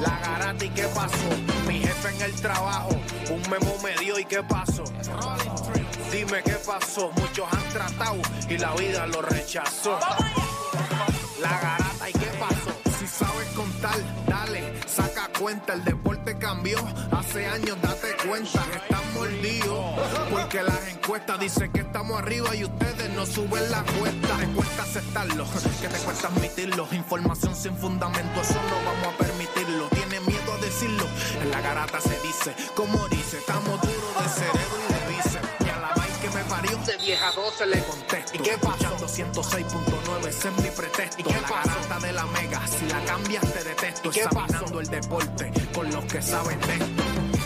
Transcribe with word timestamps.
La 0.00 0.18
garata 0.20 0.64
y 0.64 0.68
qué 0.70 0.82
pasó, 0.94 1.28
mi 1.66 1.80
jefe 1.80 2.08
en 2.08 2.22
el 2.22 2.32
trabajo, 2.34 2.90
un 3.30 3.40
memo 3.50 3.76
me 3.82 3.96
dio 3.96 4.18
y 4.18 4.24
qué 4.24 4.42
pasó. 4.42 4.84
Dime 6.12 6.42
qué 6.42 6.56
pasó, 6.66 7.10
muchos 7.16 7.46
han 7.50 7.68
tratado 7.70 8.18
y 8.48 8.58
la 8.58 8.74
vida 8.74 9.06
lo 9.06 9.22
rechazó. 9.22 9.98
La 11.40 11.48
garata 11.48 12.10
y 12.10 12.12
qué 12.12 12.30
pasó, 12.38 12.98
si 12.98 13.06
sabes 13.06 13.48
contar, 13.54 13.96
dale, 14.26 14.74
saca 14.86 15.30
cuenta, 15.38 15.72
el 15.72 15.84
deporte 15.84 16.36
cambió, 16.38 16.78
hace 17.12 17.46
años 17.46 17.78
date 17.80 18.16
cuenta, 18.28 18.64
están 18.74 19.14
mordidos, 19.14 20.00
porque 20.30 20.62
las 20.62 20.88
encuestas 20.88 21.40
dicen 21.40 21.72
que 21.72 21.80
estamos 21.80 22.18
arriba 22.18 22.54
y 22.54 22.64
ustedes 22.64 23.10
no 23.14 23.24
suben 23.24 23.70
la 23.70 23.82
cuesta, 23.82 24.36
te 24.38 24.46
cuesta 24.48 24.82
aceptarlo, 24.82 25.46
que 25.80 25.88
te 25.88 25.98
cuesta 25.98 26.28
admitirlo, 26.28 26.88
información 26.92 27.54
sin 27.54 27.76
fundamento, 27.76 28.40
eso 28.40 28.54
no 28.54 28.76
vamos 28.84 29.06
a 29.06 29.24
a 29.24 29.35
decirlo, 30.86 31.08
en 31.42 31.50
la 31.50 31.60
garata 31.60 32.00
se 32.00 32.20
dice, 32.20 32.54
como 32.74 33.08
dice, 33.08 33.38
estamos 33.38 33.80
duros 33.80 34.22
de 34.22 34.28
cerebro 34.28 34.78
y 34.88 34.92
de 34.92 35.16
bíceps, 35.16 35.48
y 35.64 35.68
a 35.68 35.78
la 35.78 35.88
vaina 35.94 36.20
que 36.20 36.30
me 36.30 36.44
parió 36.44 36.76
de 36.78 36.96
vieja 36.98 37.32
12 37.32 37.66
le 37.66 37.82
contesto, 37.84 38.32
¿y 38.34 38.38
qué 38.38 38.58
pasó? 38.58 38.96
106.9, 39.06 40.28
ese 40.28 40.48
es 40.48 40.56
mi 40.62 40.70
pretexto, 40.70 41.20
¿y 41.20 41.24
qué 41.24 41.40
la 41.40 41.48
garata 41.48 42.00
de 42.00 42.12
la 42.12 42.26
mega, 42.26 42.66
si 42.66 42.86
la 42.86 43.04
cambias 43.04 43.52
te 43.52 43.64
detesto, 43.64 44.10
examinando 44.10 44.80
el 44.80 44.86
deporte 44.88 45.52
con 45.74 45.90
los 45.90 46.04
que 46.06 46.22
saben 46.22 46.60
de 46.60 46.74
esto. 46.74 47.45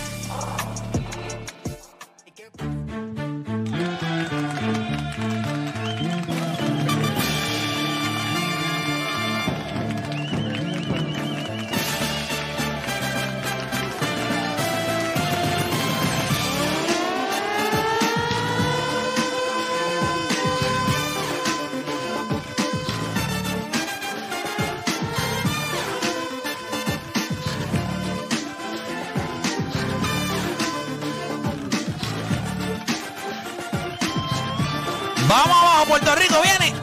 Vamos 35.30 35.56
abajo, 35.56 35.86
Puerto 35.86 36.12
Rico 36.16 36.34
viene. 36.42 36.74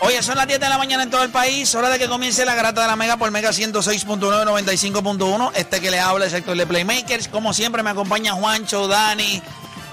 Oye, 0.00 0.22
son 0.22 0.36
las 0.36 0.46
10 0.46 0.60
de 0.60 0.68
la 0.68 0.76
mañana 0.76 1.04
en 1.04 1.10
todo 1.10 1.22
el 1.22 1.30
país. 1.30 1.74
Hora 1.74 1.88
de 1.88 1.98
que 1.98 2.06
comience 2.06 2.44
la 2.44 2.54
garata 2.54 2.82
de 2.82 2.86
la 2.86 2.96
Mega 2.96 3.16
por 3.16 3.30
Mega 3.30 3.48
106.9, 3.48 4.44
95.1. 4.44 5.52
Este 5.54 5.80
que 5.80 5.90
le 5.90 6.00
habla, 6.00 6.26
el 6.26 6.30
sector 6.30 6.54
de 6.54 6.66
Playmakers. 6.66 7.28
Como 7.28 7.54
siempre, 7.54 7.82
me 7.82 7.88
acompaña 7.88 8.34
Juancho, 8.34 8.88
Dani, 8.88 9.40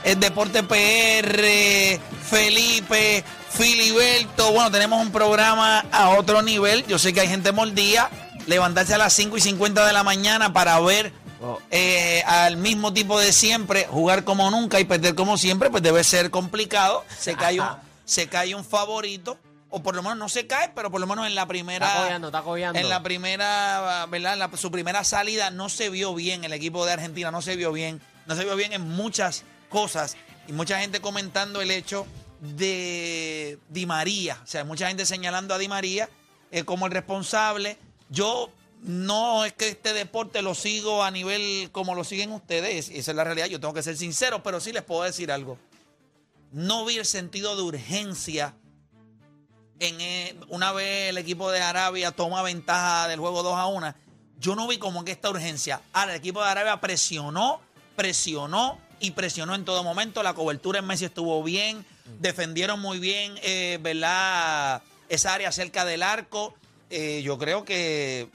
el 0.03 0.19
Deporte 0.19 0.61
PR, 0.63 2.01
Felipe, 2.21 3.23
Filiberto. 3.49 4.51
Bueno, 4.51 4.69
tenemos 4.69 5.01
un 5.01 5.13
programa 5.13 5.85
a 5.89 6.09
otro 6.09 6.41
nivel. 6.41 6.85
Yo 6.85 6.99
sé 6.99 7.13
que 7.13 7.21
hay 7.21 7.29
gente 7.29 7.53
mordida. 7.53 8.09
Levantarse 8.45 8.93
a 8.93 8.97
las 8.97 9.13
5 9.13 9.37
y 9.37 9.39
50 9.39 9.87
de 9.87 9.93
la 9.93 10.03
mañana 10.03 10.51
para 10.51 10.77
ver 10.81 11.13
eh, 11.71 12.23
al 12.25 12.57
mismo 12.57 12.93
tipo 12.93 13.19
de 13.19 13.33
siempre, 13.33 13.85
jugar 13.89 14.23
como 14.23 14.49
nunca 14.51 14.79
y 14.79 14.85
perder 14.85 15.15
como 15.15 15.37
siempre, 15.37 15.69
pues 15.69 15.83
debe 15.83 16.03
ser 16.03 16.29
complicado. 16.31 17.03
Se 17.17 17.35
cae 17.37 17.59
un, 17.59 17.67
se 18.05 18.27
cae 18.27 18.55
un 18.55 18.63
favorito, 18.65 19.37
o 19.69 19.81
por 19.81 19.95
lo 19.95 20.03
menos 20.03 20.17
no 20.17 20.29
se 20.29 20.45
cae, 20.47 20.71
pero 20.75 20.91
por 20.91 21.01
lo 21.01 21.07
menos 21.07 21.25
en 21.25 21.35
la 21.35 21.47
primera. 21.47 21.87
Está 21.87 21.99
cojeando, 21.99 22.27
está. 22.73 22.79
En 22.79 22.89
la 22.89 23.01
primera, 23.03 24.05
¿verdad? 24.09 24.33
En 24.33 24.39
la- 24.39 24.51
su 24.55 24.69
primera 24.71 25.03
salida 25.03 25.49
no 25.49 25.69
se 25.69 25.89
vio 25.89 26.13
bien. 26.13 26.43
El 26.43 26.53
equipo 26.53 26.85
de 26.85 26.93
Argentina 26.93 27.31
no 27.31 27.41
se 27.41 27.55
vio 27.55 27.71
bien. 27.71 28.01
No 28.25 28.35
se 28.35 28.43
vio 28.43 28.55
bien 28.55 28.73
en 28.73 28.81
muchas 28.81 29.43
cosas. 29.69 30.15
Y 30.47 30.53
mucha 30.53 30.79
gente 30.79 31.01
comentando 31.01 31.61
el 31.61 31.71
hecho 31.71 32.05
de 32.41 33.57
Di 33.69 33.85
María. 33.85 34.39
O 34.43 34.47
sea, 34.47 34.63
mucha 34.63 34.87
gente 34.87 35.05
señalando 35.05 35.53
a 35.53 35.57
Di 35.57 35.67
María 35.67 36.09
eh, 36.51 36.63
como 36.63 36.85
el 36.85 36.91
responsable. 36.91 37.77
Yo 38.09 38.49
no 38.83 39.45
es 39.45 39.53
que 39.53 39.69
este 39.69 39.93
deporte 39.93 40.41
lo 40.41 40.55
sigo 40.55 41.03
a 41.03 41.11
nivel 41.11 41.69
como 41.71 41.95
lo 41.95 42.03
siguen 42.03 42.31
ustedes. 42.31 42.89
Esa 42.89 43.11
es 43.11 43.17
la 43.17 43.23
realidad. 43.23 43.47
Yo 43.47 43.59
tengo 43.59 43.73
que 43.73 43.83
ser 43.83 43.97
sincero, 43.97 44.43
pero 44.43 44.59
sí 44.59 44.71
les 44.71 44.83
puedo 44.83 45.03
decir 45.03 45.31
algo. 45.31 45.57
No 46.51 46.85
vi 46.85 46.97
el 46.97 47.05
sentido 47.05 47.55
de 47.55 47.63
urgencia 47.63 48.53
en 49.79 49.99
eh, 50.01 50.35
una 50.49 50.71
vez 50.71 51.09
el 51.09 51.17
equipo 51.17 51.51
de 51.51 51.61
Arabia 51.61 52.11
toma 52.11 52.41
ventaja 52.41 53.07
del 53.07 53.19
juego 53.19 53.43
2 53.43 53.57
a 53.57 53.65
1, 53.67 53.95
yo 54.39 54.55
no 54.55 54.67
vi 54.67 54.77
como 54.77 55.03
que 55.03 55.11
esta 55.11 55.29
urgencia. 55.29 55.81
Ahora, 55.93 56.13
el 56.13 56.19
equipo 56.19 56.41
de 56.41 56.49
Arabia 56.49 56.79
presionó, 56.79 57.61
presionó 57.95 58.79
y 58.99 59.11
presionó 59.11 59.55
en 59.55 59.65
todo 59.65 59.83
momento. 59.83 60.23
La 60.23 60.33
cobertura 60.33 60.79
en 60.79 60.85
Messi 60.85 61.05
estuvo 61.05 61.41
bien, 61.43 61.85
defendieron 62.19 62.79
muy 62.79 62.99
bien, 62.99 63.35
eh, 63.41 63.79
¿verdad? 63.81 64.81
Esa 65.09 65.33
área 65.33 65.51
cerca 65.51 65.85
del 65.85 66.03
arco. 66.03 66.53
Eh, 66.89 67.21
yo 67.23 67.37
creo 67.37 67.65
que, 67.65 68.29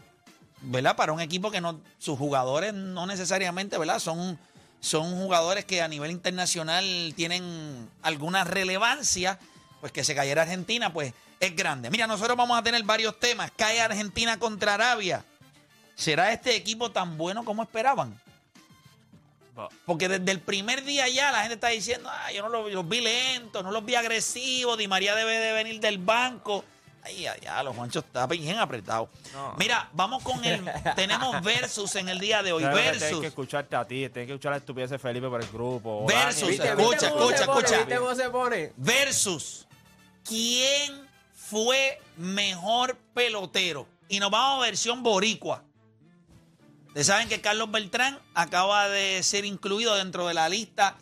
¿verdad? 0.61 0.97
Para 0.97 1.13
un 1.13 1.21
equipo 1.21 1.51
que 1.51 1.61
no, 1.61 1.81
sus 1.99 2.19
jugadores 2.19 2.75
no 2.75 3.07
necesariamente, 3.07 3.79
¿verdad? 3.79 3.99
Son, 3.99 4.39
son 4.81 5.17
jugadores 5.17 5.65
que 5.65 5.83
a 5.83 5.89
nivel 5.89 6.11
internacional 6.11 7.13
tienen 7.17 7.89
alguna 8.03 8.45
relevancia 8.45 9.39
pues 9.81 9.93
que 9.93 10.05
se 10.05 10.15
cayera 10.15 10.43
Argentina, 10.43 10.93
pues 10.93 11.15
es 11.41 11.55
grande. 11.55 11.91
Mira, 11.91 12.07
nosotros 12.07 12.37
vamos 12.37 12.59
a 12.59 12.63
tener 12.63 12.83
varios 12.83 13.19
temas. 13.21 13.51
Cae 13.57 13.81
Argentina 13.81 14.39
contra 14.39 14.75
Arabia. 14.75 15.25
¿Será 15.95 16.33
este 16.33 16.55
equipo 16.57 16.91
tan 16.91 17.17
bueno 17.17 17.45
como 17.45 17.63
esperaban? 17.63 18.21
Porque 19.85 20.09
desde 20.09 20.31
el 20.31 20.41
primer 20.41 20.85
día 20.85 21.09
ya 21.09 21.33
la 21.33 21.41
gente 21.41 21.55
está 21.55 21.69
diciendo, 21.69 22.09
ah, 22.13 22.31
yo 22.33 22.43
no 22.43 22.49
los, 22.49 22.73
los 22.73 22.89
vi 22.89 23.01
lentos, 23.01 23.65
no 23.65 23.73
los 23.73 23.85
vi 23.85 23.97
agresivos, 23.97 24.79
Di 24.79 24.87
María 24.87 25.17
debe 25.17 25.39
de 25.39 25.53
venir 25.53 25.81
del 25.81 25.99
banco. 25.99 26.65
Ay, 27.03 27.27
ay, 27.27 27.41
ay, 27.51 27.65
los 27.65 27.75
Juancho 27.75 28.01
está 28.01 28.27
bien 28.27 28.59
apretado. 28.59 29.09
Mira, 29.57 29.89
vamos 29.93 30.23
con 30.23 30.45
el. 30.45 30.65
tenemos 30.97 31.43
versus 31.43 31.95
en 31.97 32.09
el 32.09 32.19
día 32.19 32.43
de 32.43 32.53
hoy. 32.53 32.63
Que 32.63 32.71
Tienes 32.71 33.01
Versus. 33.01 33.21
que 33.21 33.27
escucharte 33.29 33.77
a 33.77 33.85
ti, 33.85 34.09
tienes 34.09 34.27
que 34.27 34.33
escuchar 34.33 34.53
la 34.53 34.59
estupidez 34.59 34.91
de 34.91 34.99
Felipe 34.99 35.29
por 35.29 35.43
el 35.43 35.49
grupo. 35.49 36.07
Versus, 36.07 36.41
Dani. 36.41 36.51
¿Viste, 36.51 36.69
escucha, 36.69 36.91
viste 36.91 37.07
escucha, 37.07 37.39
se 37.39 37.45
pone? 37.47 37.61
escucha. 37.61 37.79
¿Viste 37.79 37.97
cómo 37.97 38.15
se 38.15 38.31
pone? 38.31 38.73
versus 38.77 39.67
quién 40.25 41.09
fue 41.35 42.01
mejor 42.17 42.97
pelotero. 43.15 43.87
Y 44.09 44.21
nos 44.21 44.31
vamos 44.31 44.63
a 44.63 44.67
versión 44.67 45.03
boricua. 45.03 45.65
Ustedes 46.89 47.07
saben 47.07 47.29
que 47.29 47.41
Carlos 47.41 47.71
Beltrán 47.71 48.19
acaba 48.35 48.89
de 48.89 49.23
ser 49.23 49.45
incluido 49.45 49.95
dentro 49.97 50.27
de 50.27 50.35
la 50.35 50.49
lista 50.49 50.97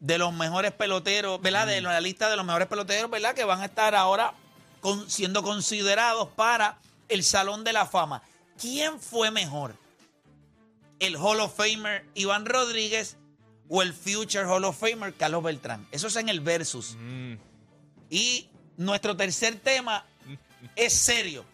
de 0.00 0.18
los 0.18 0.32
mejores 0.32 0.72
peloteros, 0.72 1.40
¿verdad? 1.40 1.66
De 1.66 1.80
la 1.80 2.00
lista 2.00 2.28
de 2.28 2.36
los 2.36 2.44
mejores 2.44 2.66
peloteros, 2.68 3.10
¿verdad? 3.10 3.34
Que 3.34 3.44
van 3.44 3.60
a 3.60 3.66
estar 3.66 3.94
ahora 3.94 4.34
con- 4.82 5.08
siendo 5.08 5.42
considerados 5.42 6.28
para 6.36 6.78
el 7.08 7.24
Salón 7.24 7.64
de 7.64 7.72
la 7.72 7.86
Fama. 7.86 8.22
¿Quién 8.60 9.00
fue 9.00 9.30
mejor? 9.30 9.74
¿El 10.98 11.16
Hall 11.16 11.40
of 11.40 11.56
Famer 11.56 12.04
Iván 12.14 12.44
Rodríguez 12.44 13.16
o 13.68 13.80
el 13.80 13.94
Future 13.94 14.44
Hall 14.44 14.64
of 14.64 14.78
Famer 14.78 15.14
Carlos 15.14 15.42
Beltrán? 15.42 15.88
Eso 15.90 16.08
es 16.08 16.16
en 16.16 16.28
el 16.28 16.40
versus. 16.40 16.94
Mm. 16.98 17.34
Y 18.10 18.48
nuestro 18.76 19.16
tercer 19.16 19.58
tema 19.60 20.04
es 20.76 20.92
serio. 20.92 21.44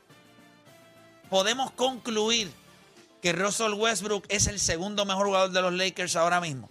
Podemos 1.30 1.70
concluir 1.70 2.50
que 3.22 3.32
Russell 3.32 3.74
Westbrook 3.74 4.24
es 4.28 4.46
el 4.46 4.58
segundo 4.58 5.04
mejor 5.04 5.26
jugador 5.26 5.50
de 5.50 5.62
los 5.62 5.72
Lakers 5.72 6.16
ahora 6.16 6.40
mismo. 6.40 6.68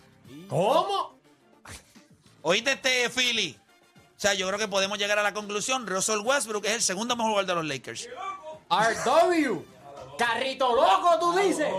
¿Cómo? 0.49 1.17
¿Oíste 2.41 2.73
este, 2.73 3.09
Philly? 3.09 3.57
O 4.17 4.19
sea, 4.19 4.33
yo 4.33 4.47
creo 4.47 4.57
que 4.57 4.67
podemos 4.67 4.97
llegar 4.97 5.19
a 5.19 5.23
la 5.23 5.31
conclusión. 5.31 5.85
Russell 5.85 6.21
Westbrook 6.23 6.65
es 6.65 6.71
el 6.73 6.81
segundo 6.81 7.15
mejor 7.15 7.33
jugador 7.33 7.47
de 7.47 7.55
los 7.55 7.65
Lakers. 7.65 8.09
RW. 8.67 9.61
Carrito 10.17 10.75
loco, 10.75 11.19
tú 11.19 11.37
dices. 11.37 11.71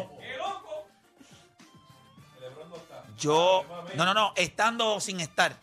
Yo, 3.18 3.64
no, 3.96 4.04
no, 4.04 4.14
no, 4.14 4.32
estando 4.36 4.94
o 4.94 5.00
sin 5.00 5.18
estar. 5.18 5.56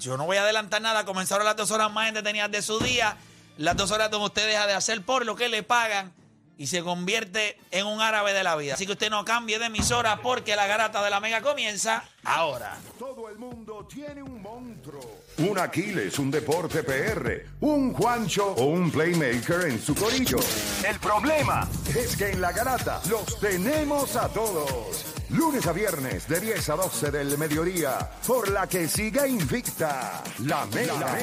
Yo 0.00 0.16
no 0.16 0.26
voy 0.26 0.38
a 0.38 0.42
adelantar 0.42 0.82
nada. 0.82 1.04
Comenzaron 1.04 1.46
las 1.46 1.54
dos 1.54 1.70
horas 1.70 1.92
más 1.92 2.08
entretenidas 2.08 2.50
de 2.50 2.60
su 2.60 2.80
día. 2.80 3.16
Las 3.58 3.76
dos 3.76 3.92
horas 3.92 4.10
donde 4.10 4.26
usted 4.26 4.48
deja 4.48 4.66
de 4.66 4.74
hacer 4.74 5.04
por 5.04 5.24
lo 5.24 5.36
que 5.36 5.48
le 5.48 5.62
pagan. 5.62 6.12
Y 6.58 6.66
se 6.66 6.82
convierte 6.82 7.58
en 7.70 7.86
un 7.86 8.00
árabe 8.00 8.32
de 8.32 8.42
la 8.42 8.56
vida. 8.56 8.74
Así 8.74 8.86
que 8.86 8.92
usted 8.92 9.10
no 9.10 9.24
cambie 9.24 9.58
de 9.58 9.66
emisora 9.66 10.20
porque 10.22 10.56
la 10.56 10.66
garata 10.66 11.02
de 11.02 11.10
la 11.10 11.20
mega 11.20 11.42
comienza 11.42 12.04
ahora. 12.24 12.78
Todo 12.98 13.28
el 13.28 13.38
mundo 13.38 13.86
tiene 13.92 14.22
un 14.22 14.40
monstruo. 14.40 15.26
Un 15.38 15.58
Aquiles, 15.58 16.18
un 16.18 16.30
Deporte 16.30 16.82
PR, 16.82 17.46
un 17.60 17.92
Juancho 17.92 18.52
o 18.52 18.64
un 18.64 18.90
Playmaker 18.90 19.66
en 19.66 19.82
su 19.82 19.94
corillo. 19.94 20.38
El 20.86 20.98
problema 20.98 21.68
es 21.94 22.16
que 22.16 22.30
en 22.30 22.40
la 22.40 22.52
garata 22.52 23.02
los 23.08 23.38
tenemos 23.38 24.16
a 24.16 24.28
todos. 24.28 25.04
Lunes 25.30 25.66
a 25.66 25.72
viernes 25.72 26.26
de 26.28 26.40
10 26.40 26.68
a 26.70 26.76
12 26.76 27.10
del 27.10 27.36
mediodía, 27.36 28.10
por 28.26 28.48
la 28.50 28.66
que 28.66 28.88
siga 28.88 29.26
invicta 29.26 30.22
la 30.38 30.64
Mega. 30.66 31.18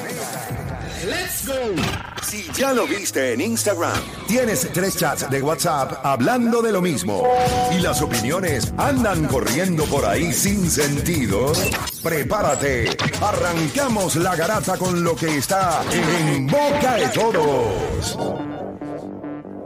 ¡Let's 1.04 1.46
go! 1.46 2.13
Si 2.24 2.50
ya 2.52 2.72
lo 2.72 2.86
viste 2.86 3.34
en 3.34 3.42
Instagram, 3.42 4.00
tienes 4.26 4.66
tres 4.72 4.96
chats 4.96 5.28
de 5.28 5.42
WhatsApp 5.42 6.00
hablando 6.04 6.62
de 6.62 6.72
lo 6.72 6.80
mismo 6.80 7.22
y 7.70 7.80
las 7.80 8.00
opiniones 8.00 8.72
andan 8.78 9.26
corriendo 9.26 9.84
por 9.84 10.06
ahí 10.06 10.32
sin 10.32 10.70
sentido, 10.70 11.52
prepárate. 12.02 12.96
Arrancamos 13.20 14.16
la 14.16 14.34
garata 14.36 14.78
con 14.78 15.04
lo 15.04 15.14
que 15.14 15.36
está 15.36 15.84
en 15.92 16.46
boca 16.46 16.94
de 16.94 17.08
todos. 17.08 18.16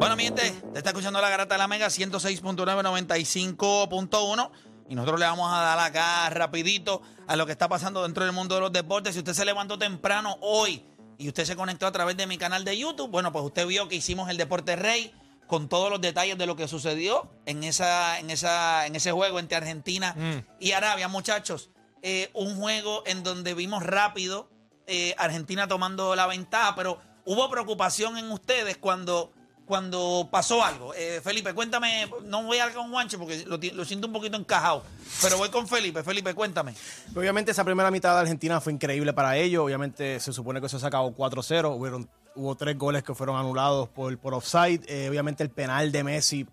Bueno, 0.01 0.17
mi 0.17 0.25
gente, 0.25 0.53
te 0.73 0.79
está 0.79 0.91
escuchando 0.91 1.21
la 1.21 1.31
garata 1.31 1.55
de 1.55 1.59
la 1.59 1.69
Mega 1.69 1.87
106.995.1 1.87 4.51
y 4.89 4.97
nosotros 4.97 5.21
le 5.21 5.27
vamos 5.27 5.53
a 5.53 5.61
dar 5.61 5.79
acá 5.79 6.29
rapidito 6.31 7.03
a 7.29 7.37
lo 7.37 7.47
que 7.47 7.53
está 7.53 7.69
pasando 7.69 8.03
dentro 8.03 8.25
del 8.25 8.33
mundo 8.33 8.57
de 8.57 8.63
los 8.63 8.73
deportes. 8.73 9.15
Si 9.15 9.21
usted 9.21 9.35
se 9.35 9.45
levantó 9.45 9.79
temprano 9.79 10.37
hoy 10.41 10.85
y 11.19 11.29
usted 11.29 11.44
se 11.44 11.56
conectó 11.56 11.87
a 11.87 11.93
través 11.93 12.17
de 12.17 12.26
mi 12.26 12.38
canal 12.38 12.65
de 12.65 12.79
YouTube, 12.79 13.11
bueno, 13.11 13.32
pues 13.32 13.44
usted 13.44 13.67
vio 13.67 13.88
que 13.88 13.97
hicimos 13.97 14.31
el 14.31 14.37
Deporte 14.37 14.76
Rey 14.76 15.12
con 15.49 15.69
todos 15.69 15.91
los 15.91 16.00
detalles 16.00 16.38
de 16.38 16.47
lo 16.47 16.55
que 16.56 16.69
sucedió 16.69 17.29
en, 17.44 17.65
esa, 17.65 18.19
en, 18.20 18.31
esa, 18.31 18.87
en 18.87 18.94
ese 18.94 19.11
juego 19.11 19.41
entre 19.41 19.56
Argentina 19.56 20.15
y 20.61 20.73
Arabia, 20.73 21.09
muchachos. 21.09 21.70
Eh, 22.03 22.31
un 22.35 22.56
juego 22.56 23.03
en 23.06 23.25
donde 23.25 23.55
vimos 23.55 23.82
rápido 23.82 24.49
eh, 24.87 25.15
Argentina 25.19 25.67
tomando 25.67 26.15
la 26.15 26.26
ventaja, 26.26 26.75
pero 26.76 27.00
hubo 27.25 27.50
preocupación 27.50 28.17
en 28.19 28.31
ustedes 28.31 28.76
cuando 28.76 29.32
cuando 29.69 30.26
pasó 30.31 30.65
algo. 30.65 30.94
Eh, 30.94 31.20
Felipe, 31.23 31.53
cuéntame, 31.53 32.11
no 32.25 32.43
voy 32.44 32.59
a 32.59 32.73
con 32.73 32.91
Juancho 32.91 33.19
porque 33.19 33.44
lo, 33.47 33.85
siento 33.85 34.06
un 34.06 34.15
poquito 34.15 34.38
encajado, 34.38 34.82
pero 35.20 35.37
voy 35.37 35.50
con 35.50 35.69
Felipe. 35.69 36.03
Felipe, 36.03 36.32
cuéntame. 36.35 36.75
Obviamente 37.15 37.50
esa 37.50 37.65
primera 37.65 37.91
mitad 37.91 38.15
de 38.15 38.20
Argentina 38.20 38.62
fue 38.62 38.73
increíble 38.73 39.12
para 39.12 39.37
ellos. 39.37 39.62
Obviamente 39.62 40.19
se 40.20 40.32
supone 40.32 40.62
que 40.62 40.70
se 40.70 40.85
acabó 40.85 41.15
4-0. 41.15 41.76
Hubieron, 41.76 42.09
hubo 42.35 42.56
tres 42.56 42.79
goles 42.79 43.03
que 43.03 43.15
fueron 43.15 43.37
anulados 43.37 43.91
por, 43.91 44.17
por 44.19 44.32
offside. 44.32 44.81
Eh, 44.88 45.09
obviamente 45.11 45.43
el 45.43 45.50
penal 45.50 45.93
de 45.93 46.03
Messi. 46.03 46.47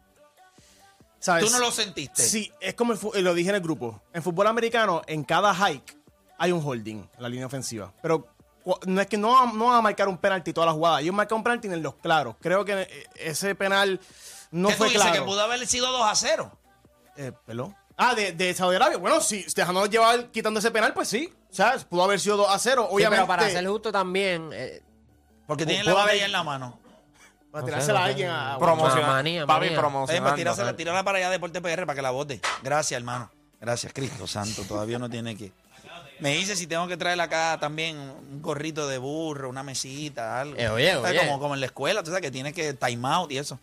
¿sabes? 1.20 1.46
¿Tú 1.46 1.52
no 1.52 1.60
lo 1.60 1.72
sentiste? 1.72 2.22
Sí, 2.22 2.52
es 2.60 2.74
como 2.74 2.94
el 2.94 3.24
lo 3.24 3.34
dije 3.34 3.50
en 3.50 3.56
el 3.56 3.62
grupo. 3.62 4.02
En 4.14 4.22
fútbol 4.22 4.48
americano, 4.48 5.02
en 5.08 5.24
cada 5.24 5.56
hike 5.56 5.98
hay 6.38 6.52
un 6.52 6.62
holding 6.62 6.98
en 6.98 7.24
la 7.24 7.30
línea 7.30 7.46
ofensiva. 7.46 7.94
Pero 8.02 8.35
no 8.86 9.02
es 9.02 9.08
que 9.08 9.18
no, 9.18 9.54
no 9.54 9.66
van 9.68 9.76
a 9.78 9.82
marcar 9.82 10.08
un 10.08 10.18
penalti 10.18 10.52
toda 10.54 10.68
la 10.68 10.74
jugada. 10.74 11.02
Ellos 11.02 11.14
marcan 11.16 11.38
un 11.38 11.44
penalti 11.44 11.68
en 11.68 11.84
los 11.84 11.96
claros. 11.96 12.36
Creo 12.42 12.66
que 12.66 12.82
eh, 12.82 13.04
ese 13.16 13.54
penal 13.56 14.00
no 14.52 14.70
¿Qué 14.70 14.76
fue 14.76 14.88
tú 14.88 14.94
dices? 14.94 15.08
claro. 15.08 15.24
Que 15.24 15.26
pudo 15.30 15.42
haber 15.42 15.68
sido 15.68 15.92
2 15.92 16.02
a 16.04 16.16
0. 16.16 16.52
Eh, 17.18 17.32
¿perdón? 17.46 17.76
Ah, 17.98 18.14
de, 18.16 18.32
de 18.34 18.54
Saudi 18.54 18.76
Arabia. 18.76 18.98
Bueno, 18.98 19.22
si 19.22 19.44
dejándonos 19.56 19.90
llevar 19.90 20.28
quitando 20.32 20.60
ese 20.60 20.72
penal, 20.72 20.94
pues 20.94 21.08
sí. 21.08 21.34
O 21.52 21.54
sea, 21.54 21.78
pudo 21.90 22.04
haber 22.04 22.20
sido 22.20 22.38
2 22.38 22.48
a 22.50 22.60
0. 22.60 22.88
Sí, 22.90 22.96
Obviamente. 22.96 23.16
pero 23.24 23.28
para 23.28 23.50
ser 23.50 23.66
justo 23.68 23.92
también, 23.92 24.50
eh, 24.54 24.82
Porque 25.48 25.66
tienen 25.66 25.86
pudo 25.86 25.96
la 25.96 26.02
haber- 26.02 26.14
botella 26.16 26.26
en 26.26 26.32
la 26.32 26.44
mano. 26.44 26.80
para 27.52 27.62
No 27.62 27.68
sé, 27.68 27.72
tirársela 27.72 28.00
no 28.00 28.04
a 28.04 28.08
sé. 28.08 28.12
alguien 28.12 28.30
a. 28.32 28.58
Promocionar. 28.60 29.08
manía, 29.12 29.46
Papi, 29.46 29.60
manía. 29.62 29.78
Eh, 29.78 29.80
promocionando. 29.80 30.30
pues 30.30 30.40
tírasela- 30.42 30.76
tírala 30.76 31.04
para 31.04 31.20
allá 31.20 31.30
Deporte 31.30 31.62
PR 31.62 31.86
para 31.86 31.96
que 31.96 32.02
la 32.02 32.12
bote. 32.12 32.42
Gracias, 32.64 32.98
hermano. 32.98 33.32
Gracias, 33.62 33.94
Cristo 33.94 34.28
Santo. 34.28 34.64
Todavía 34.64 35.00
no 35.00 35.10
tiene 35.10 35.38
que. 35.38 35.54
Me 36.20 36.32
dice 36.36 36.56
si 36.56 36.68
tengo 36.68 36.88
que 36.88 36.98
traer 36.98 37.20
acá 37.20 37.58
también 37.60 37.98
un 37.98 38.42
gorrito 38.42 38.88
de 38.88 38.98
burro, 38.98 39.50
una 39.50 39.64
mesita, 39.64 40.42
algo. 40.42 40.56
Eh, 40.58 40.70
oye, 40.70 40.96
oye. 40.96 41.20
Como, 41.20 41.40
como 41.40 41.54
en 41.56 41.60
la 41.60 41.66
escuela, 41.68 42.02
tú 42.04 42.08
sabes 42.08 42.22
que 42.22 42.32
tienes 42.32 42.54
que 42.54 42.74
time 42.74 43.08
out 43.08 43.32
y 43.32 43.38
eso. 43.38 43.60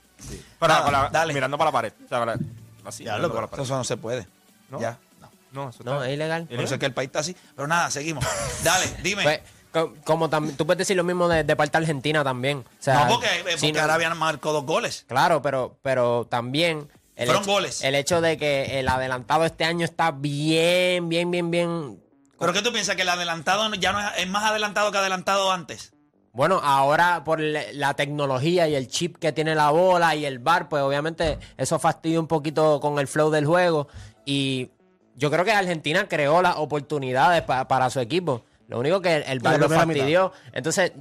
Pero 0.61 0.73
Nada, 0.75 1.09
dale. 1.11 1.33
mirando 1.35 1.57
para 1.59 1.69
la 1.69 1.73
pared. 1.73 1.93
O 2.05 2.09
sea, 2.09 2.19
para- 2.19 2.39
así, 2.85 3.05
Ya, 3.05 3.13
mirando 3.13 3.29
loco. 3.29 3.35
para 3.35 3.47
la 3.47 3.51
pared. 3.51 3.63
Eso 3.65 3.77
no 3.77 3.85
se 3.85 3.97
puede. 3.97 4.27
¿No? 4.71 4.81
Ya. 4.81 4.99
No. 5.21 5.31
No, 5.53 5.71
eso 5.71 5.83
no, 5.85 5.95
está- 5.95 6.09
es 6.09 6.15
ilegal. 6.15 6.47
Por 6.47 6.61
eso 6.61 6.75
es 6.75 6.81
que 6.81 6.87
el 6.87 6.95
país 6.95 7.09
está 7.09 7.21
así. 7.21 7.37
Pero 7.57 7.67
nada, 7.69 7.91
seguimos. 7.91 8.25
Dale, 8.65 8.87
dime. 9.03 9.23
Pues, 9.23 9.41
co- 9.73 9.95
como 10.05 10.29
tam- 10.31 10.55
tú 10.57 10.65
puedes 10.67 10.79
decir 10.79 10.97
lo 10.97 11.05
mismo 11.05 11.29
de, 11.29 11.45
de 11.45 11.57
parte 11.57 11.79
de 11.79 11.85
Argentina 11.85 12.23
también. 12.23 12.59
O 12.59 12.65
sea, 12.83 13.05
no, 13.07 13.13
porque, 13.15 13.27
eh, 13.27 13.43
porque 13.45 13.73
no- 13.73 13.81
Arabia 13.83 14.15
marcó 14.15 14.53
dos 14.53 14.65
goles. 14.65 15.05
Claro, 15.09 15.43
pero, 15.43 15.77
pero 15.83 16.27
también. 16.31 16.89
El 17.15 17.27
Fueron 17.27 17.43
hecho, 17.43 17.53
goles. 17.53 17.83
El 17.85 17.95
hecho 17.95 18.21
de 18.23 18.39
que 18.39 18.81
el 18.81 18.89
adelantado 18.89 19.45
este 19.45 19.65
año 19.65 19.85
está 19.85 20.11
bien, 20.13 21.09
bien, 21.11 21.31
bien, 21.31 21.51
bien. 21.51 22.02
¿Pero 22.43 22.53
qué 22.53 22.61
tú 22.63 22.73
piensas? 22.73 22.95
¿Que 22.97 23.03
el 23.03 23.09
adelantado 23.09 23.73
ya 23.77 23.93
no 23.93 24.01
es, 24.01 24.07
es 24.19 24.29
más 24.29 24.45
adelantado 24.45 24.93
que 24.93 24.99
adelantado 24.99 25.51
antes? 25.51 25.93
Bueno, 26.35 26.61
ahora 26.63 27.25
por 27.25 27.41
la 27.41 27.95
tecnología 27.95 28.67
y 28.69 28.75
el 28.75 28.89
chip 28.89 29.17
que 29.19 29.33
tiene 29.33 29.55
la 29.55 29.71
bola 29.71 30.15
y 30.17 30.25
el 30.25 30.39
bar, 30.39 30.69
pues 30.69 30.83
obviamente 30.83 31.39
eso 31.57 31.79
fastidia 31.79 32.19
un 32.21 32.27
poquito 32.27 32.81
con 32.81 32.99
el 32.99 33.07
flow 33.07 33.31
del 33.31 33.45
juego. 33.47 33.89
Y 34.25 34.71
yo 35.15 35.31
creo 35.31 35.45
que 35.45 35.53
Argentina 35.53 36.09
creó 36.09 36.41
las 36.43 36.57
oportunidades 36.57 37.43
pa- 37.43 37.69
para 37.69 37.91
su 37.91 38.01
equipo. 38.01 38.45
Lo 38.69 38.79
único 38.79 39.03
que 39.03 39.17
el, 39.17 39.23
el 39.25 39.41
bar 39.41 39.61
lo 39.61 39.69
fastidió. 39.69 40.33
Entonces, 40.55 40.93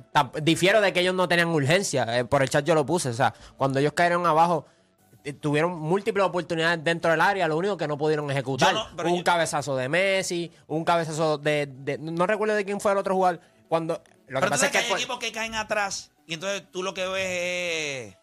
difiero 0.41 0.81
de 0.81 0.91
que 0.91 0.99
ellos 0.99 1.15
no 1.15 1.29
tenían 1.29 1.47
urgencia. 1.47 2.19
Eh, 2.19 2.25
por 2.25 2.41
el 2.41 2.49
chat 2.49 2.65
yo 2.65 2.75
lo 2.75 2.85
puse. 2.85 3.07
O 3.09 3.13
sea, 3.13 3.33
cuando 3.55 3.79
ellos 3.79 3.93
cayeron 3.93 4.25
abajo, 4.25 4.65
tuvieron 5.39 5.79
múltiples 5.79 6.25
oportunidades 6.25 6.83
dentro 6.83 7.11
del 7.11 7.21
área. 7.21 7.47
Lo 7.47 7.57
único 7.57 7.77
que 7.77 7.87
no 7.87 7.97
pudieron 7.97 8.29
ejecutar. 8.31 8.73
No, 8.73 8.87
un 9.05 9.17
yo- 9.17 9.23
cabezazo 9.23 9.75
de 9.75 9.87
Messi, 9.89 10.51
un 10.67 10.83
cabezazo 10.83 11.37
de, 11.37 11.67
de- 11.67 11.97
No 11.97 12.25
recuerdo 12.25 12.55
de 12.55 12.65
quién 12.65 12.79
fue 12.79 12.91
el 12.91 12.97
otro 12.97 13.15
jugador. 13.15 13.39
Cuando. 13.69 14.01
Lo 14.27 14.39
que 14.39 14.45
Pero 14.45 14.45
tú 14.45 14.49
pasa 14.49 14.65
es 14.67 14.71
que, 14.71 14.77
hay 14.79 14.91
equipos 14.93 15.19
que 15.19 15.31
caen 15.31 15.55
atrás 15.55 16.11
y 16.25 16.33
entonces 16.35 16.63
tú 16.71 16.83
lo 16.83 16.93
que 16.93 17.05
ves 17.07 17.27
es 18.13 18.17